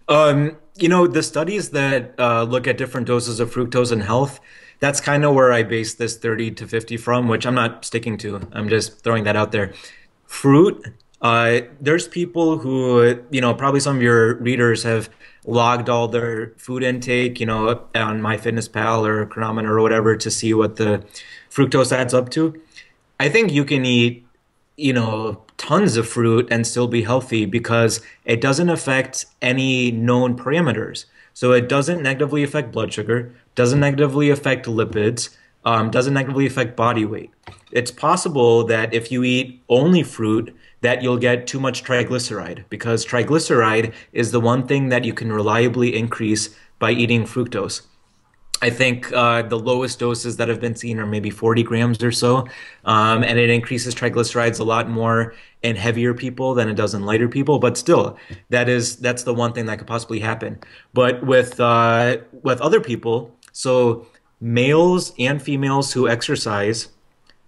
[0.09, 4.41] Um, you know, the studies that uh, look at different doses of fructose in health,
[4.81, 8.19] that's kind of where I base this 30 to 50 from, which I'm not sticking
[8.19, 8.49] to.
[8.53, 9.73] I'm just throwing that out there.
[10.27, 10.85] Fruit
[11.21, 15.11] uh, there's people who, you know, probably some of your readers have
[15.47, 20.55] logged all their food intake, you know, on MyFitnessPal or Cronometer or whatever to see
[20.55, 21.05] what the
[21.51, 22.61] fructose adds up to.
[23.19, 24.27] I think you can eat,
[24.77, 30.37] you know, tons of fruit and still be healthy because it doesn't affect any known
[30.37, 31.05] parameters.
[31.35, 36.77] So it doesn't negatively affect blood sugar, doesn't negatively affect lipids, um, doesn't negatively affect
[36.77, 37.31] body weight.
[37.73, 43.05] It's possible that if you eat only fruit, that you'll get too much triglyceride because
[43.05, 47.83] triglyceride is the one thing that you can reliably increase by eating fructose.
[48.63, 52.13] I think uh, the lowest doses that have been seen are maybe 40 grams or
[52.13, 52.47] so,
[52.85, 57.07] um, and it increases triglycerides a lot more in heavier people than it does in
[57.07, 57.59] lighter people.
[57.59, 58.19] But still,
[58.51, 60.59] that is that's the one thing that could possibly happen.
[60.93, 64.07] But with uh, with other people, so
[64.41, 66.89] males and females who exercise,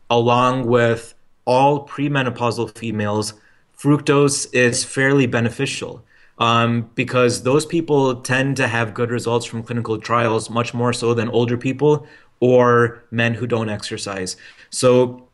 [0.09, 3.35] along with all premenopausal females,
[3.76, 6.05] fructose is fairly beneficial
[6.38, 11.14] um, because those people tend to have good results from clinical trials much more so
[11.14, 12.07] than older people
[12.40, 14.37] or men who don't exercise.
[14.70, 15.28] So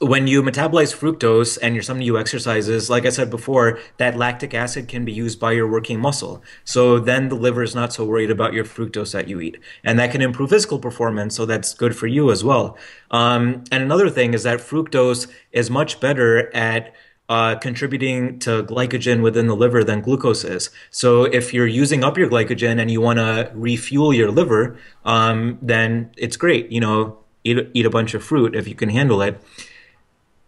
[0.00, 4.54] when you metabolize fructose and you're somebody who exercises, like I said before, that lactic
[4.54, 6.42] acid can be used by your working muscle.
[6.64, 9.58] So then the liver is not so worried about your fructose that you eat.
[9.84, 12.78] And that can improve physical performance, so that's good for you as well.
[13.10, 16.94] Um, and another thing is that fructose is much better at
[17.28, 20.70] uh, contributing to glycogen within the liver than glucose is.
[20.90, 25.58] So if you're using up your glycogen and you want to refuel your liver, um,
[25.60, 26.72] then it's great.
[26.72, 29.38] You know, eat, eat a bunch of fruit if you can handle it.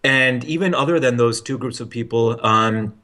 [0.05, 2.95] And even other than those two groups of people, um,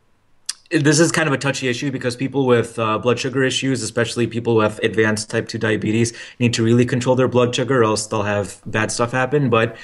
[0.70, 4.26] this is kind of a touchy issue because people with uh, blood sugar issues, especially
[4.26, 8.06] people with advanced type 2 diabetes, need to really control their blood sugar or else
[8.06, 9.48] they'll have bad stuff happen.
[9.48, 9.76] But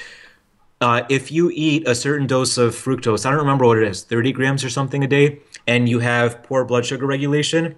[0.81, 4.03] uh, if you eat a certain dose of fructose, I don't remember what it is,
[4.03, 7.77] 30 grams or something a day, and you have poor blood sugar regulation,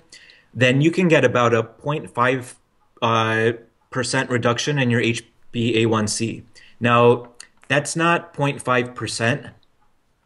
[0.53, 2.55] then you can get about a 0.5
[3.03, 3.53] uh,
[3.91, 6.43] percent reduction in your HbA1c.
[6.81, 7.29] Now,
[7.69, 9.47] that's not 0.5 percent.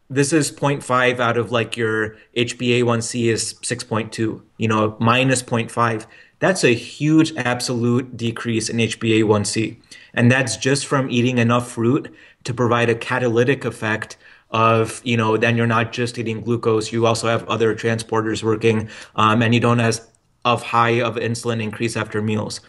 [0.09, 6.05] This is 0.5 out of like your HbA1c is 6.2, you know, minus 0.5.
[6.39, 9.77] That's a huge absolute decrease in HbA1c.
[10.13, 14.17] And that's just from eating enough fruit to provide a catalytic effect
[14.51, 18.89] of you know then you're not just eating glucose you also have other transporters working
[19.15, 20.01] um, and you don't have
[20.43, 22.59] of high of insulin increase after meals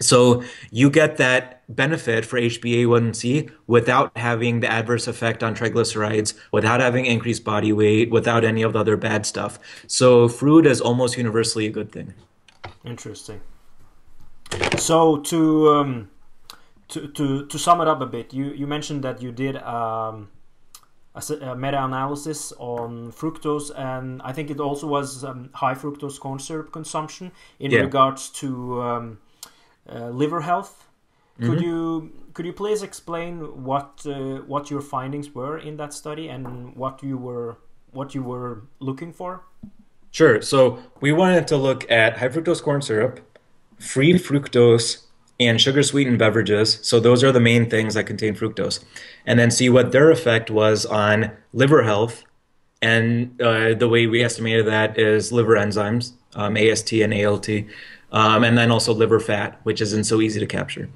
[0.00, 6.80] so you get that benefit for HbA1c without having the adverse effect on triglycerides, without
[6.80, 9.58] having increased body weight, without any of the other bad stuff.
[9.86, 12.14] So fruit is almost universally a good thing.
[12.84, 13.40] Interesting.
[14.78, 16.10] So to um,
[16.88, 20.28] to, to, to sum it up a bit, you, you mentioned that you did um,
[21.14, 26.38] a, a meta-analysis on fructose, and I think it also was um, high fructose corn
[26.38, 27.80] syrup consumption in yeah.
[27.80, 29.18] regards to um,
[29.90, 30.86] uh, liver health.
[31.38, 31.64] Could mm-hmm.
[31.64, 36.74] you could you please explain what uh, what your findings were in that study and
[36.74, 37.58] what you were
[37.92, 39.42] what you were looking for?
[40.10, 40.40] Sure.
[40.40, 43.20] So we wanted to look at high fructose corn syrup,
[43.78, 45.02] free fructose
[45.38, 46.78] and sugar sweetened beverages.
[46.82, 48.82] So those are the main things that contain fructose.
[49.26, 52.24] And then see what their effect was on liver health.
[52.80, 57.48] And uh, the way we estimated that is liver enzymes, um, AST and ALT,
[58.16, 60.88] um, and then also liver fat, which isn't so easy to capture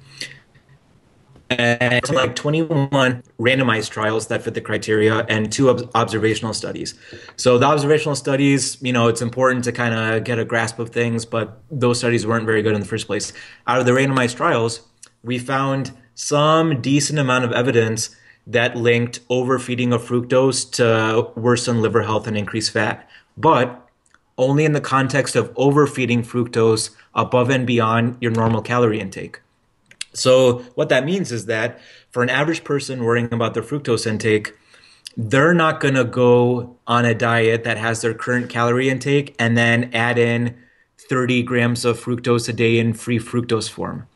[1.57, 6.95] and like 21 randomized trials that fit the criteria and two ob- observational studies.
[7.35, 10.89] So the observational studies, you know, it's important to kind of get a grasp of
[10.89, 13.33] things, but those studies weren't very good in the first place.
[13.67, 14.81] Out of the randomized trials,
[15.23, 18.15] we found some decent amount of evidence
[18.47, 23.80] that linked overfeeding of fructose to worsen liver health and increase fat, but
[24.41, 29.39] only in the context of overfeeding fructose above and beyond your normal calorie intake.
[30.13, 31.79] So what that means is that
[32.11, 34.53] for an average person worrying about their fructose intake,
[35.17, 39.57] they're not going to go on a diet that has their current calorie intake and
[39.57, 40.57] then add in
[41.09, 44.07] 30 grams of fructose a day in free fructose form.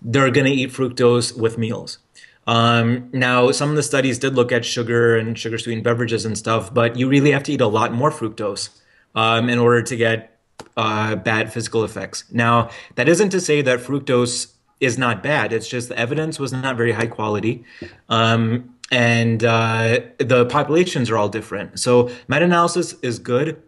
[0.00, 1.98] They're going to eat fructose with meals.
[2.46, 6.36] Um, now, some of the studies did look at sugar and sugar sweetened beverages and
[6.36, 8.80] stuff, but you really have to eat a lot more fructose
[9.14, 10.38] um, in order to get
[10.76, 12.24] uh, bad physical effects.
[12.30, 15.52] Now, that isn't to say that fructose is not bad.
[15.52, 17.64] It's just the evidence was not very high quality.
[18.08, 21.78] Um, and uh, the populations are all different.
[21.78, 23.62] So meta analysis is good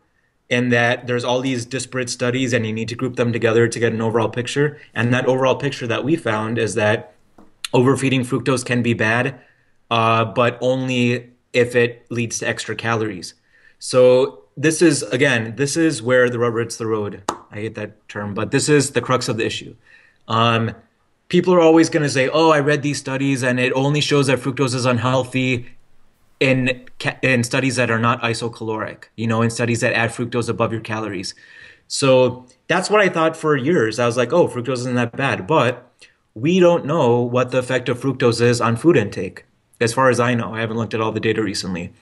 [0.50, 3.78] in that there's all these disparate studies and you need to group them together to
[3.78, 4.78] get an overall picture.
[4.94, 7.14] And that overall picture that we found is that
[7.72, 9.40] overfeeding fructose can be bad,
[9.90, 13.34] uh, but only if it leads to extra calories.
[13.78, 17.22] So this is again, this is where the rubber hits the road.
[17.50, 19.74] I hate that term, but this is the crux of the issue.
[20.28, 20.72] Um,
[21.28, 24.26] people are always going to say, "Oh, I read these studies and it only shows
[24.28, 25.66] that fructose is unhealthy
[26.40, 26.84] in
[27.22, 30.80] in studies that are not isocaloric, you know, in studies that add fructose above your
[30.80, 31.34] calories."
[31.86, 33.98] So, that's what I thought for years.
[33.98, 35.90] I was like, "Oh, fructose isn't that bad." But
[36.34, 39.44] we don't know what the effect of fructose is on food intake.
[39.80, 41.92] As far as I know, I haven't looked at all the data recently.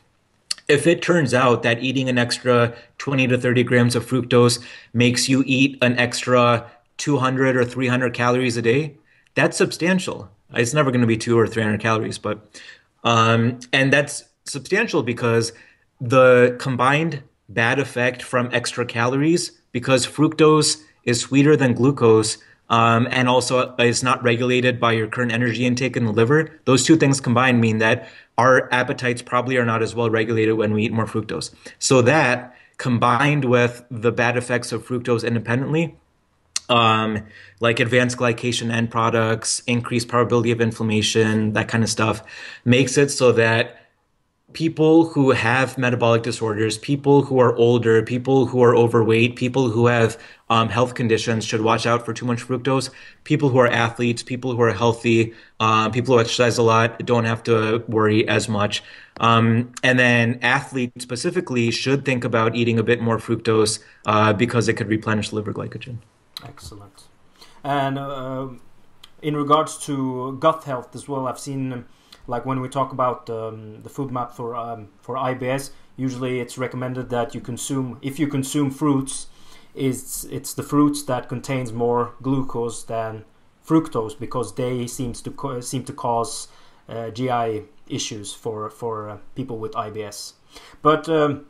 [0.68, 5.28] If it turns out that eating an extra 20 to 30 grams of fructose makes
[5.28, 8.96] you eat an extra 200 or 300 calories a day,
[9.34, 10.30] that's substantial.
[10.54, 12.60] It's never going to be two or 300 calories, but,
[13.04, 15.52] um, and that's substantial because
[16.00, 23.28] the combined bad effect from extra calories, because fructose is sweeter than glucose, um, and
[23.28, 26.50] also is not regulated by your current energy intake in the liver.
[26.64, 30.72] Those two things combined mean that our appetites probably are not as well regulated when
[30.72, 31.54] we eat more fructose.
[31.78, 35.96] So that combined with the bad effects of fructose independently
[36.68, 37.24] um,
[37.60, 42.22] like advanced glycation end products, increased probability of inflammation, that kind of stuff,
[42.64, 43.78] makes it so that
[44.52, 49.86] people who have metabolic disorders, people who are older, people who are overweight, people who
[49.86, 50.18] have
[50.52, 52.90] um, health conditions should watch out for too much fructose.
[53.24, 57.24] People who are athletes, people who are healthy, uh, people who exercise a lot don't
[57.24, 58.82] have to worry as much.
[59.18, 64.68] Um, and then athletes specifically should think about eating a bit more fructose uh, because
[64.68, 65.96] it could replenish liver glycogen.
[66.44, 67.04] Excellent.
[67.64, 68.48] And uh,
[69.22, 71.86] in regards to gut health as well, I've seen um,
[72.26, 77.08] like when we talk about um, the FODMAP for um, for IBS, usually it's recommended
[77.10, 79.28] that you consume if you consume fruits,
[79.74, 83.24] it's it's the fruits that contains more glucose than
[83.66, 86.48] fructose because they seems to seem to cause
[86.88, 90.34] uh, GI issues for for uh, people with IBS.
[90.82, 91.46] But um,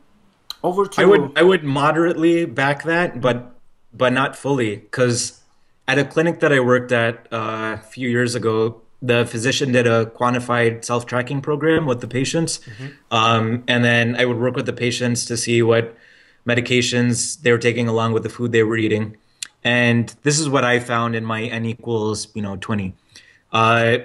[0.63, 3.55] over to I would I would moderately back that, but
[3.93, 5.41] but not fully, because
[5.87, 9.85] at a clinic that I worked at uh, a few years ago, the physician did
[9.85, 12.87] a quantified self-tracking program with the patients, mm-hmm.
[13.11, 15.95] um, and then I would work with the patients to see what
[16.47, 19.17] medications they were taking along with the food they were eating.
[19.63, 22.95] And this is what I found in my N equals, you know, 20.
[23.51, 23.97] Uh,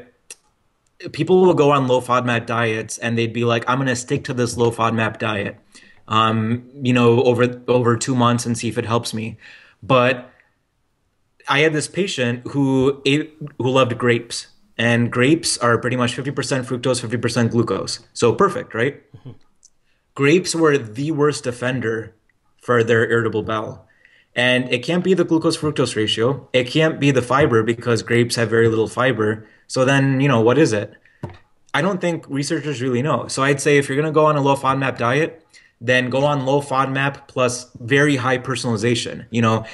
[1.12, 4.24] people will go on low FODMAP diets and they'd be like, I'm going to stick
[4.24, 5.58] to this low FODMAP diet,
[6.06, 9.36] um, you know, over, over two months and see if it helps me.
[9.82, 10.30] But
[11.48, 16.32] I had this patient who ate, who loved grapes and grapes are pretty much 50%
[16.32, 18.00] fructose, 50% glucose.
[18.12, 19.02] So perfect, right?
[19.16, 19.30] Mm-hmm.
[20.14, 22.14] Grapes were the worst offender
[22.68, 23.88] for their irritable bowel.
[24.36, 26.46] And it can't be the glucose fructose ratio.
[26.52, 29.48] It can't be the fiber because grapes have very little fiber.
[29.68, 30.92] So then, you know, what is it?
[31.72, 33.26] I don't think researchers really know.
[33.26, 35.46] So I'd say if you're going to go on a low FODMAP diet,
[35.80, 39.24] then go on low FODMAP plus very high personalization.
[39.30, 39.64] You know,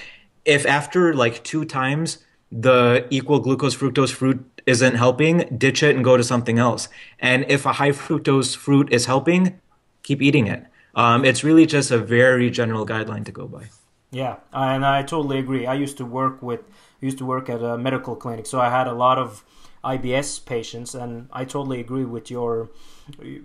[0.44, 2.18] if after like two times
[2.52, 6.88] the equal glucose fructose fruit isn't helping, ditch it and go to something else.
[7.18, 9.58] And if a high fructose fruit is helping,
[10.04, 10.64] keep eating it.
[10.96, 13.70] Um, it's really just a very general guideline to go by.
[14.10, 15.66] Yeah, and I totally agree.
[15.66, 16.60] I used to work with
[17.00, 19.44] used to work at a medical clinic, so I had a lot of
[19.82, 22.70] IBS patients, and I totally agree with your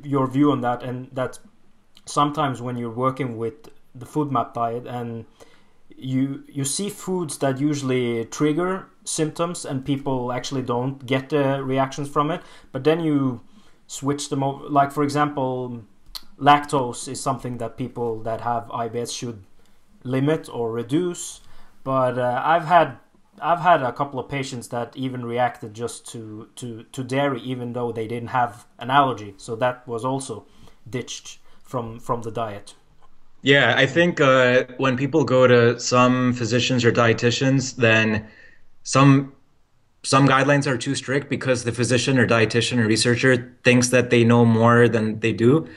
[0.03, 0.83] your view on that.
[0.83, 1.39] And that
[2.05, 5.25] sometimes when you're working with the FODMAP diet and
[5.95, 12.07] you you see foods that usually trigger symptoms and people actually don't get the reactions
[12.07, 12.41] from it
[12.71, 13.41] but then you
[13.87, 15.83] switch them over like for example
[16.39, 19.43] lactose is something that people that have IBS should
[20.03, 21.41] limit or reduce.
[21.83, 22.97] But uh, I've had
[23.41, 27.71] I've had a couple of patients that even reacted just to, to, to dairy, even
[27.71, 29.33] though they didn't have an allergy.
[29.37, 30.45] So that was also
[30.89, 32.73] ditched from from the diet.
[33.41, 38.27] Yeah, I think uh, when people go to some physicians or dietitians, then
[38.83, 39.33] some
[40.03, 44.23] some guidelines are too strict because the physician or dietitian or researcher thinks that they
[44.23, 45.67] know more than they do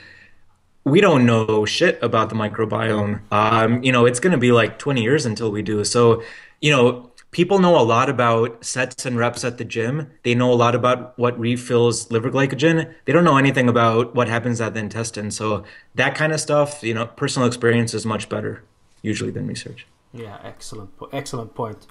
[0.85, 3.21] we don't know shit about the microbiome.
[3.31, 5.83] Um, you know, it's going to be like 20 years until we do.
[5.85, 6.23] So,
[6.59, 10.11] you know, people know a lot about sets and reps at the gym.
[10.23, 12.93] They know a lot about what refills liver glycogen.
[13.05, 15.31] They don't know anything about what happens at the intestine.
[15.31, 15.63] So
[15.95, 18.63] that kind of stuff, you know, personal experience is much better
[19.01, 19.87] usually than research.
[20.13, 21.87] Yeah, excellent, excellent point.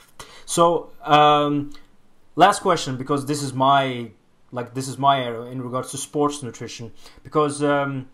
[0.47, 1.73] So, um,
[2.37, 4.11] last question, because this is my
[4.53, 6.93] like this is my area in regards to sports nutrition,
[7.25, 7.63] because.
[7.63, 8.09] Um,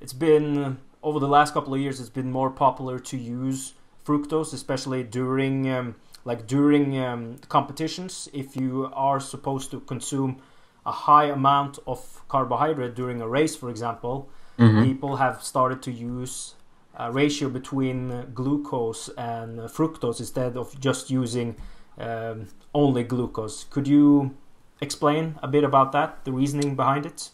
[0.00, 3.74] it's been over the last couple of years it's been more popular to use
[4.04, 8.28] fructose especially during um, like during um, competitions.
[8.32, 10.40] If you are supposed to consume
[10.86, 14.28] a high amount of carbohydrate during a race for example
[14.58, 14.82] mm-hmm.
[14.82, 16.54] people have started to use
[16.96, 21.56] a ratio between glucose and fructose instead of just using
[21.98, 23.64] um, only glucose.
[23.64, 24.36] Could you
[24.80, 27.30] explain a bit about that the reasoning behind it?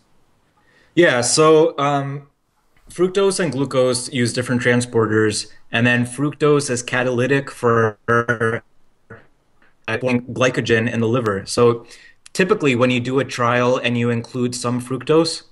[0.95, 2.30] Yeah so um,
[2.91, 7.99] fructose and glucose use different transporters, and then fructose is catalytic for
[9.88, 11.47] glycogen in the liver.
[11.47, 11.86] So
[12.32, 15.43] typically, when you do a trial and you include some fructose,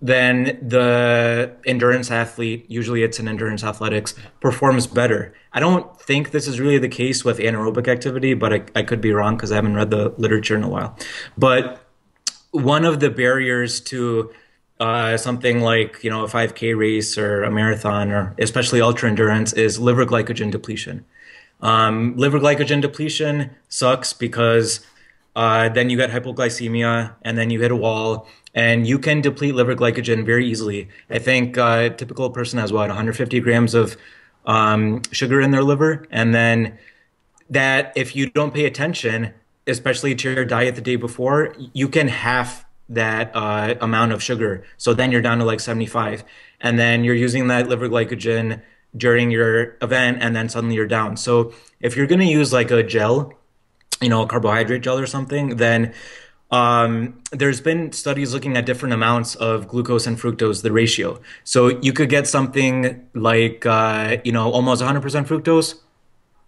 [0.00, 5.34] then the endurance athlete, usually it's in endurance athletics, performs better.
[5.52, 9.00] I don't think this is really the case with anaerobic activity, but I, I could
[9.00, 10.96] be wrong because I haven't read the literature in a while.
[11.36, 11.84] But
[12.52, 14.30] one of the barriers to
[14.80, 19.52] uh, something like you know a 5K race or a marathon or especially ultra endurance
[19.52, 21.04] is liver glycogen depletion.
[21.60, 24.80] Um, liver glycogen depletion sucks because
[25.34, 29.54] uh, then you get hypoglycemia and then you hit a wall and you can deplete
[29.54, 30.88] liver glycogen very easily.
[31.10, 33.96] I think uh, a typical person has what 150 grams of
[34.46, 36.78] um, sugar in their liver, and then
[37.50, 39.34] that if you don't pay attention,
[39.66, 44.64] especially to your diet the day before, you can half that uh, amount of sugar.
[44.76, 46.24] So then you're down to like 75.
[46.60, 48.62] And then you're using that liver glycogen
[48.96, 51.16] during your event, and then suddenly you're down.
[51.16, 53.34] So if you're going to use like a gel,
[54.00, 55.92] you know, a carbohydrate gel or something, then
[56.50, 61.20] um, there's been studies looking at different amounts of glucose and fructose, the ratio.
[61.44, 65.74] So you could get something like, uh, you know, almost 100% fructose,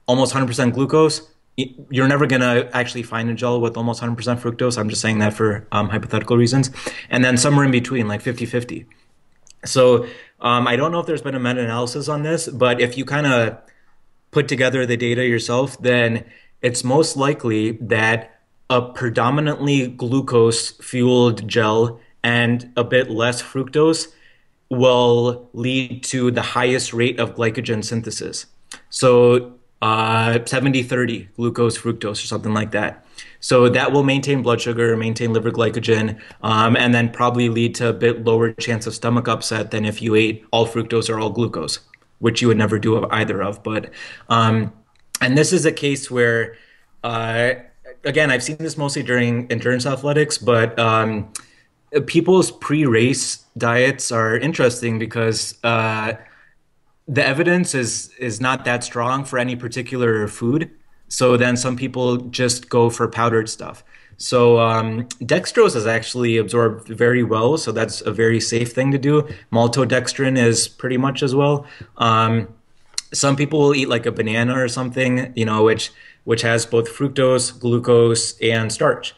[0.07, 4.79] almost 100% glucose, you're never going to actually find a gel with almost 100% fructose.
[4.79, 6.71] I'm just saying that for um, hypothetical reasons.
[7.11, 8.87] And then somewhere in between, like 50 50.
[9.65, 10.07] So
[10.41, 13.05] um, I don't know if there's been a meta analysis on this, but if you
[13.05, 13.59] kind of
[14.31, 16.25] put together the data yourself, then
[16.63, 18.41] it's most likely that
[18.71, 24.09] a predominantly glucose fueled gel and a bit less fructose
[24.71, 28.47] will lead to the highest rate of glycogen synthesis.
[28.89, 33.07] So uh, 70 30 glucose fructose or something like that.
[33.41, 37.89] So that will maintain blood sugar, maintain liver glycogen, um, and then probably lead to
[37.89, 41.31] a bit lower chance of stomach upset than if you ate all fructose or all
[41.31, 41.81] glucose,
[42.19, 43.63] which you would never do either of.
[43.63, 43.91] But
[44.29, 44.73] um,
[45.23, 46.57] and this is a case where,
[47.03, 47.53] uh,
[48.05, 51.33] again, I've seen this mostly during endurance athletics, but um,
[52.07, 55.59] people's pre-race diets are interesting because.
[55.65, 56.15] Uh,
[57.11, 60.71] the evidence is is not that strong for any particular food.
[61.09, 63.83] So then some people just go for powdered stuff.
[64.17, 68.99] So um, dextrose is actually absorbed very well, so that's a very safe thing to
[68.99, 69.29] do.
[69.51, 71.67] Maltodextrin is pretty much as well.
[71.97, 72.47] Um,
[73.13, 75.91] some people will eat like a banana or something, you know, which
[76.25, 79.15] which has both fructose, glucose, and starch.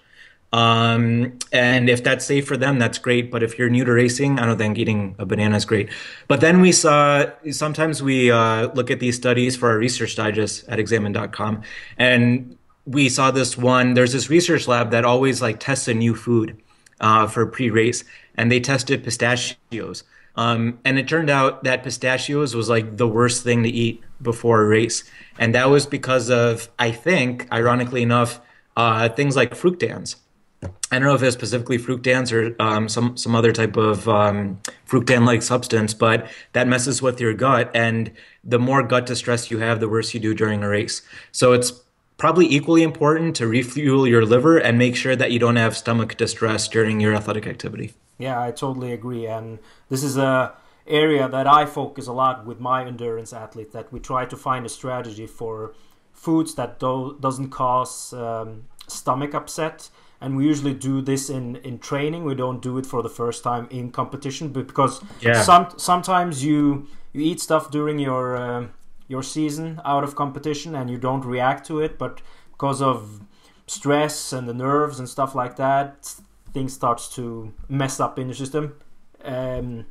[0.53, 3.31] Um, and if that's safe for them, that's great.
[3.31, 5.89] But if you're new to racing, I don't think eating a banana is great.
[6.29, 10.69] But then we saw sometimes we uh, look at these studies for our research digest
[10.69, 11.63] at examine.com,
[11.97, 13.95] and we saw this one.
[13.95, 16.61] There's this research lab that always like tests a new food
[17.01, 18.05] uh, for pre-race,
[18.37, 20.05] and they tested pistachios.
[20.35, 24.63] Um, and it turned out that pistachios was like the worst thing to eat before
[24.63, 25.05] a race,
[25.39, 28.41] and that was because of I think, ironically enough,
[28.77, 30.17] uh, things like fructans.
[30.63, 34.61] I don't know if it's specifically fructans or um, some some other type of um,
[34.87, 38.13] fructan-like substance, but that messes with your gut, and
[38.45, 41.03] the more gut distress you have, the worse you do during a race.
[41.33, 41.73] So it's
[42.17, 46.17] probably equally important to refuel your liver and make sure that you don't have stomach
[46.17, 47.95] distress during your athletic activity.
[48.19, 49.59] Yeah, I totally agree, and
[49.89, 50.55] this is a
[50.87, 53.73] area that I focus a lot with my endurance athletes.
[53.73, 55.75] That we try to find a strategy for
[56.13, 59.89] foods that do- doesn't cause um, stomach upset
[60.23, 63.43] and we usually do this in in training we don't do it for the first
[63.43, 65.43] time in competition but because yeah.
[65.43, 68.67] some sometimes you you eat stuff during your uh,
[69.09, 73.21] your season out of competition and you don't react to it but because of
[73.67, 76.15] stress and the nerves and stuff like that
[76.55, 78.77] things starts to mess up in the system
[79.25, 79.85] um,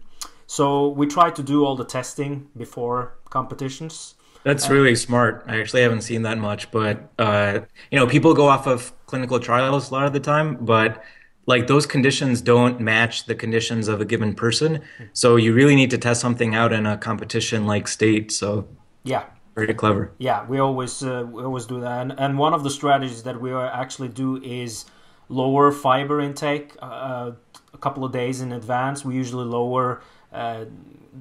[0.48, 5.44] so we try to do all the testing before competitions that's really smart.
[5.46, 7.60] I actually haven't seen that much, but uh,
[7.92, 11.03] you know, people go off of clinical trials a lot of the time, but
[11.45, 14.82] like those conditions don't match the conditions of a given person.
[15.14, 18.32] So you really need to test something out in a competition like state.
[18.32, 18.68] So
[19.03, 20.14] yeah, very clever.
[20.18, 23.39] Yeah, we always uh, we always do that, and, and one of the strategies that
[23.39, 24.86] we actually do is
[25.30, 27.32] lower fiber intake uh,
[27.74, 29.05] a couple of days in advance.
[29.05, 30.01] We usually lower
[30.32, 30.66] uh,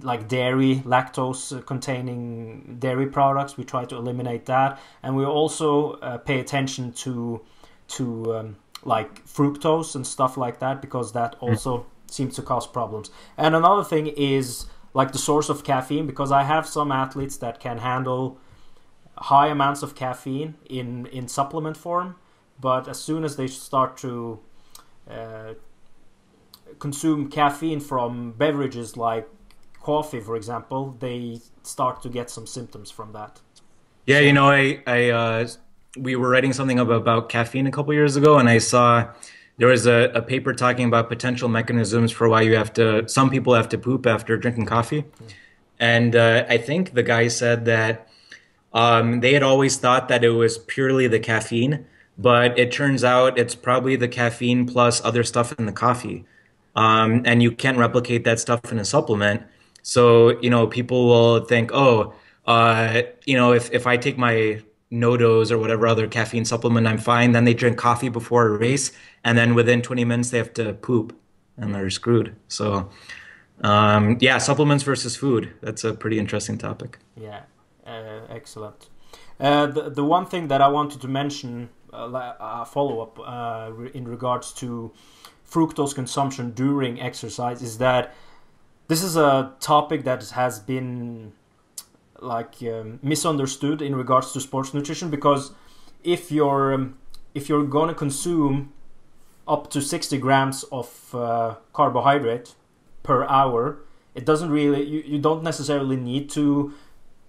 [0.03, 3.57] like dairy, lactose containing dairy products.
[3.57, 7.41] We try to eliminate that, and we also uh, pay attention to
[7.91, 11.47] to um, like fructose and stuff like that because that hmm.
[11.47, 13.11] also seems to cause problems.
[13.37, 17.61] And another thing is like the source of caffeine because I have some athletes that
[17.61, 18.39] can handle
[19.17, 22.17] high amounts of caffeine in in supplement form,
[22.61, 24.41] but as soon as they start to
[25.09, 25.55] uh,
[26.79, 29.29] consume caffeine from beverages like
[29.83, 33.41] coffee, for example, they start to get some symptoms from that.
[34.07, 35.49] Yeah, so, you know, I, I, uh,
[35.97, 39.09] we were writing something about caffeine a couple years ago, and I saw
[39.59, 43.09] there was a, a, paper talking about potential mechanisms for why you have to.
[43.09, 45.05] Some people have to poop after drinking coffee,
[45.79, 48.09] and uh, I think the guy said that
[48.73, 51.87] um, they had always thought that it was purely the caffeine,
[52.17, 56.25] but it turns out it's probably the caffeine plus other stuff in the coffee.
[56.77, 59.43] Um, and you can't replicate that stuff in a supplement.
[59.83, 62.15] So, you know, people will think, oh,
[62.47, 64.63] uh, you know, if, if I take my
[64.93, 67.33] NoDoz or whatever other caffeine supplement, I'm fine.
[67.33, 68.93] Then they drink coffee before a race,
[69.25, 71.17] and then within 20 minutes they have to poop,
[71.57, 72.35] and they're screwed.
[72.49, 72.91] So,
[73.63, 75.53] um, yeah, supplements versus food.
[75.61, 76.99] That's a pretty interesting topic.
[77.17, 77.43] Yeah,
[77.87, 78.89] uh, excellent.
[79.39, 83.73] Uh, the the one thing that I wanted to mention, uh, a follow up uh,
[83.95, 84.93] in regards to
[85.49, 88.15] fructose consumption during exercise, is that
[88.89, 91.33] this is a topic that has been
[92.21, 95.53] like um, misunderstood in regards to sports nutrition because
[96.03, 96.99] if you're um,
[97.35, 98.73] if you're going to consume
[99.47, 102.55] up to 60 grams of uh, carbohydrate
[103.03, 103.81] per hour
[104.15, 106.75] it doesn't really you, you don't necessarily need to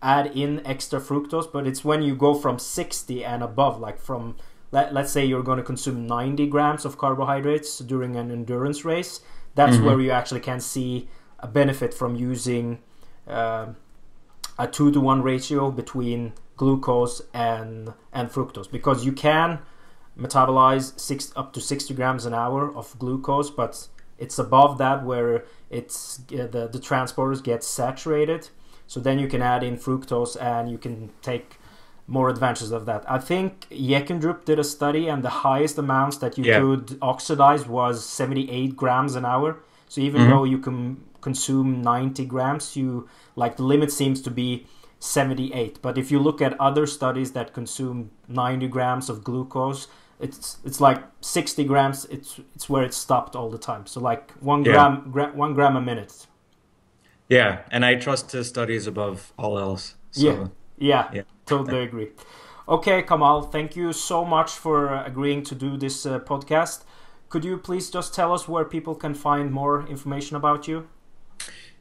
[0.02, 4.36] add in extra fructose but it's when you go from 60 and above like from
[4.72, 9.22] let, let's say you're going to consume 90 grams of carbohydrates during an endurance race
[9.56, 9.86] that's mm-hmm.
[9.86, 11.08] where you actually can see
[11.40, 12.80] a benefit from using
[13.28, 13.68] uh,
[14.64, 19.50] a two to one ratio between glucose and and fructose because you can
[20.26, 23.88] metabolize six up to 60 grams an hour of glucose but
[24.24, 25.34] it's above that where
[25.70, 28.42] it's uh, the the transporters get saturated.
[28.86, 31.48] So then you can add in fructose and you can take
[32.08, 33.02] more advantages of that.
[33.10, 36.60] I think Jeukendrup did a study and the highest amounts that you Yeah.
[36.60, 39.50] could oxidize was 78 grams an hour.
[39.88, 40.30] So even Mhm.
[40.30, 40.82] though you can
[41.22, 44.66] consume 90 grams, you like the limit seems to be
[45.00, 45.82] 78.
[45.82, 49.88] But if you look at other studies that consume 90 grams of glucose,
[50.20, 52.06] it's it's like 60 grams.
[52.06, 53.86] It's it's where it stopped all the time.
[53.88, 54.74] So like one Yeah.
[54.74, 56.28] gram, gra- one gram a minute.
[57.30, 59.96] Yeah, and I trust his studies above all else.
[60.12, 60.48] So, Yeah.
[60.78, 61.22] Yeah, Yeah.
[61.46, 62.10] totally agree.
[62.68, 66.84] Okay, Kamal, thank you so much for agreeing to do this uh, podcast.
[67.30, 70.88] Could you please just tell us where people can find more information about you?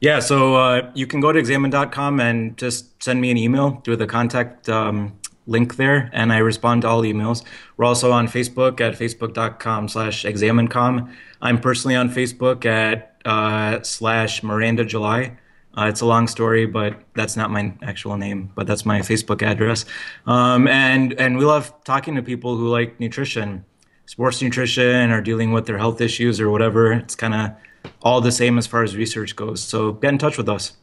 [0.01, 3.97] Yeah, so uh, you can go to examine.com and just send me an email through
[3.97, 5.13] the contact um,
[5.45, 7.43] link there, and I respond to all emails.
[7.77, 11.13] We're also on Facebook at facebook.com slash examincom.
[11.39, 15.37] I'm personally on Facebook at uh, slash Miranda July.
[15.77, 19.43] Uh, it's a long story, but that's not my actual name, but that's my Facebook
[19.43, 19.85] address.
[20.25, 23.63] Um, and and we love talking to people who like nutrition,
[24.07, 26.91] sports nutrition, or dealing with their health issues or whatever.
[26.91, 27.51] It's kind of
[28.01, 29.63] all the same as far as research goes.
[29.63, 30.73] So get in touch with us.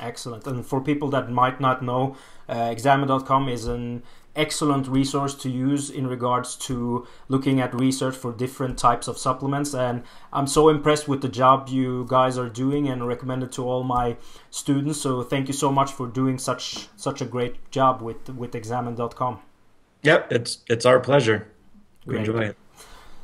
[0.00, 0.46] Excellent.
[0.46, 2.16] And for people that might not know,
[2.48, 4.02] uh, examine.com is an
[4.36, 9.74] excellent resource to use in regards to looking at research for different types of supplements.
[9.74, 13.68] And I'm so impressed with the job you guys are doing and recommend it to
[13.68, 14.16] all my
[14.50, 15.00] students.
[15.00, 19.40] So thank you so much for doing such such a great job with with examine.com.
[20.02, 21.48] Yep, it's it's our pleasure.
[22.04, 22.28] We Great.
[22.28, 22.56] enjoy it.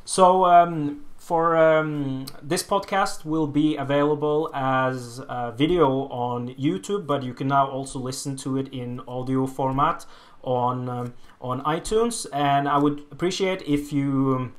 [0.05, 7.21] So um, for um, this podcast will be available as a video on YouTube, but
[7.21, 10.03] you can now also listen to it in audio format
[10.41, 12.25] on um, on iTunes.
[12.33, 14.55] And I would appreciate if you um,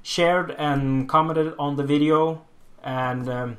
[0.00, 2.44] shared and commented on the video
[2.84, 3.58] and um,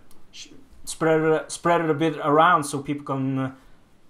[0.85, 3.55] spread it, spread it a bit around so people can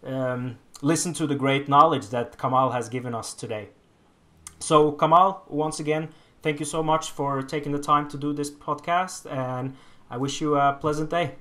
[0.03, 3.69] um, listen to the great knowledge that Kamal has given us today.
[4.59, 6.09] So, Kamal, once again,
[6.41, 9.75] thank you so much for taking the time to do this podcast, and
[10.09, 11.35] I wish you a pleasant day.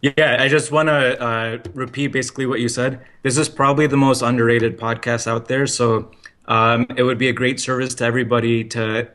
[0.00, 3.04] Yeah, I just want to uh, repeat basically what you said.
[3.22, 5.66] This is probably the most underrated podcast out there.
[5.66, 6.12] So
[6.46, 9.08] um, it would be a great service to everybody to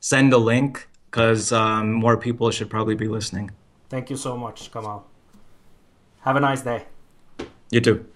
[0.00, 3.50] send a link because um, more people should probably be listening.
[3.90, 5.06] Thank you so much, Kamal.
[6.20, 6.86] Have a nice day.
[7.70, 8.06] You too.